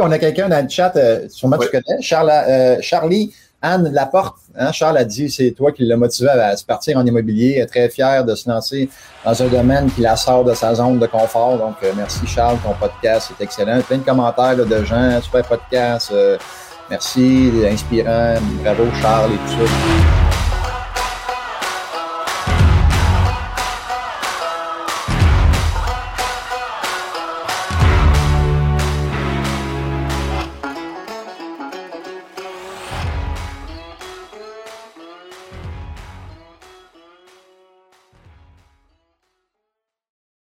On 0.00 0.10
a 0.10 0.18
quelqu'un 0.18 0.48
dans 0.48 0.64
le 0.64 0.68
chat, 0.68 0.92
sûrement 1.28 1.58
tu 1.58 1.68
connais, 1.68 2.02
Charles, 2.02 2.82
Charlie 2.82 3.32
Anne 3.62 3.90
Laporte, 3.92 4.36
hein, 4.54 4.70
Charles 4.70 4.98
a 4.98 5.04
dit, 5.04 5.30
c'est 5.30 5.50
toi 5.52 5.72
qui 5.72 5.84
l'as 5.84 5.96
motivé 5.96 6.28
à, 6.28 6.56
se 6.56 6.64
partir 6.64 6.98
en 6.98 7.06
immobilier, 7.06 7.64
très 7.66 7.88
fier 7.88 8.24
de 8.24 8.34
se 8.34 8.48
lancer 8.48 8.88
dans 9.24 9.42
un 9.42 9.48
domaine 9.48 9.90
qui 9.90 10.02
la 10.02 10.16
sort 10.16 10.44
de 10.44 10.54
sa 10.54 10.74
zone 10.74 10.98
de 10.98 11.06
confort. 11.06 11.58
Donc, 11.58 11.76
euh, 11.82 11.92
merci 11.96 12.26
Charles, 12.26 12.58
ton 12.62 12.74
podcast 12.74 13.32
est 13.38 13.44
excellent. 13.44 13.80
Plein 13.82 13.98
de 13.98 14.04
commentaires 14.04 14.56
de 14.56 14.84
gens, 14.84 15.20
super 15.22 15.44
podcast. 15.44 16.10
Euh, 16.12 16.36
merci, 16.90 17.50
inspirant. 17.68 18.34
Bravo 18.62 18.84
Charles 19.00 19.32
et 19.32 19.36
tout 19.36 19.66
ça. 19.66 20.25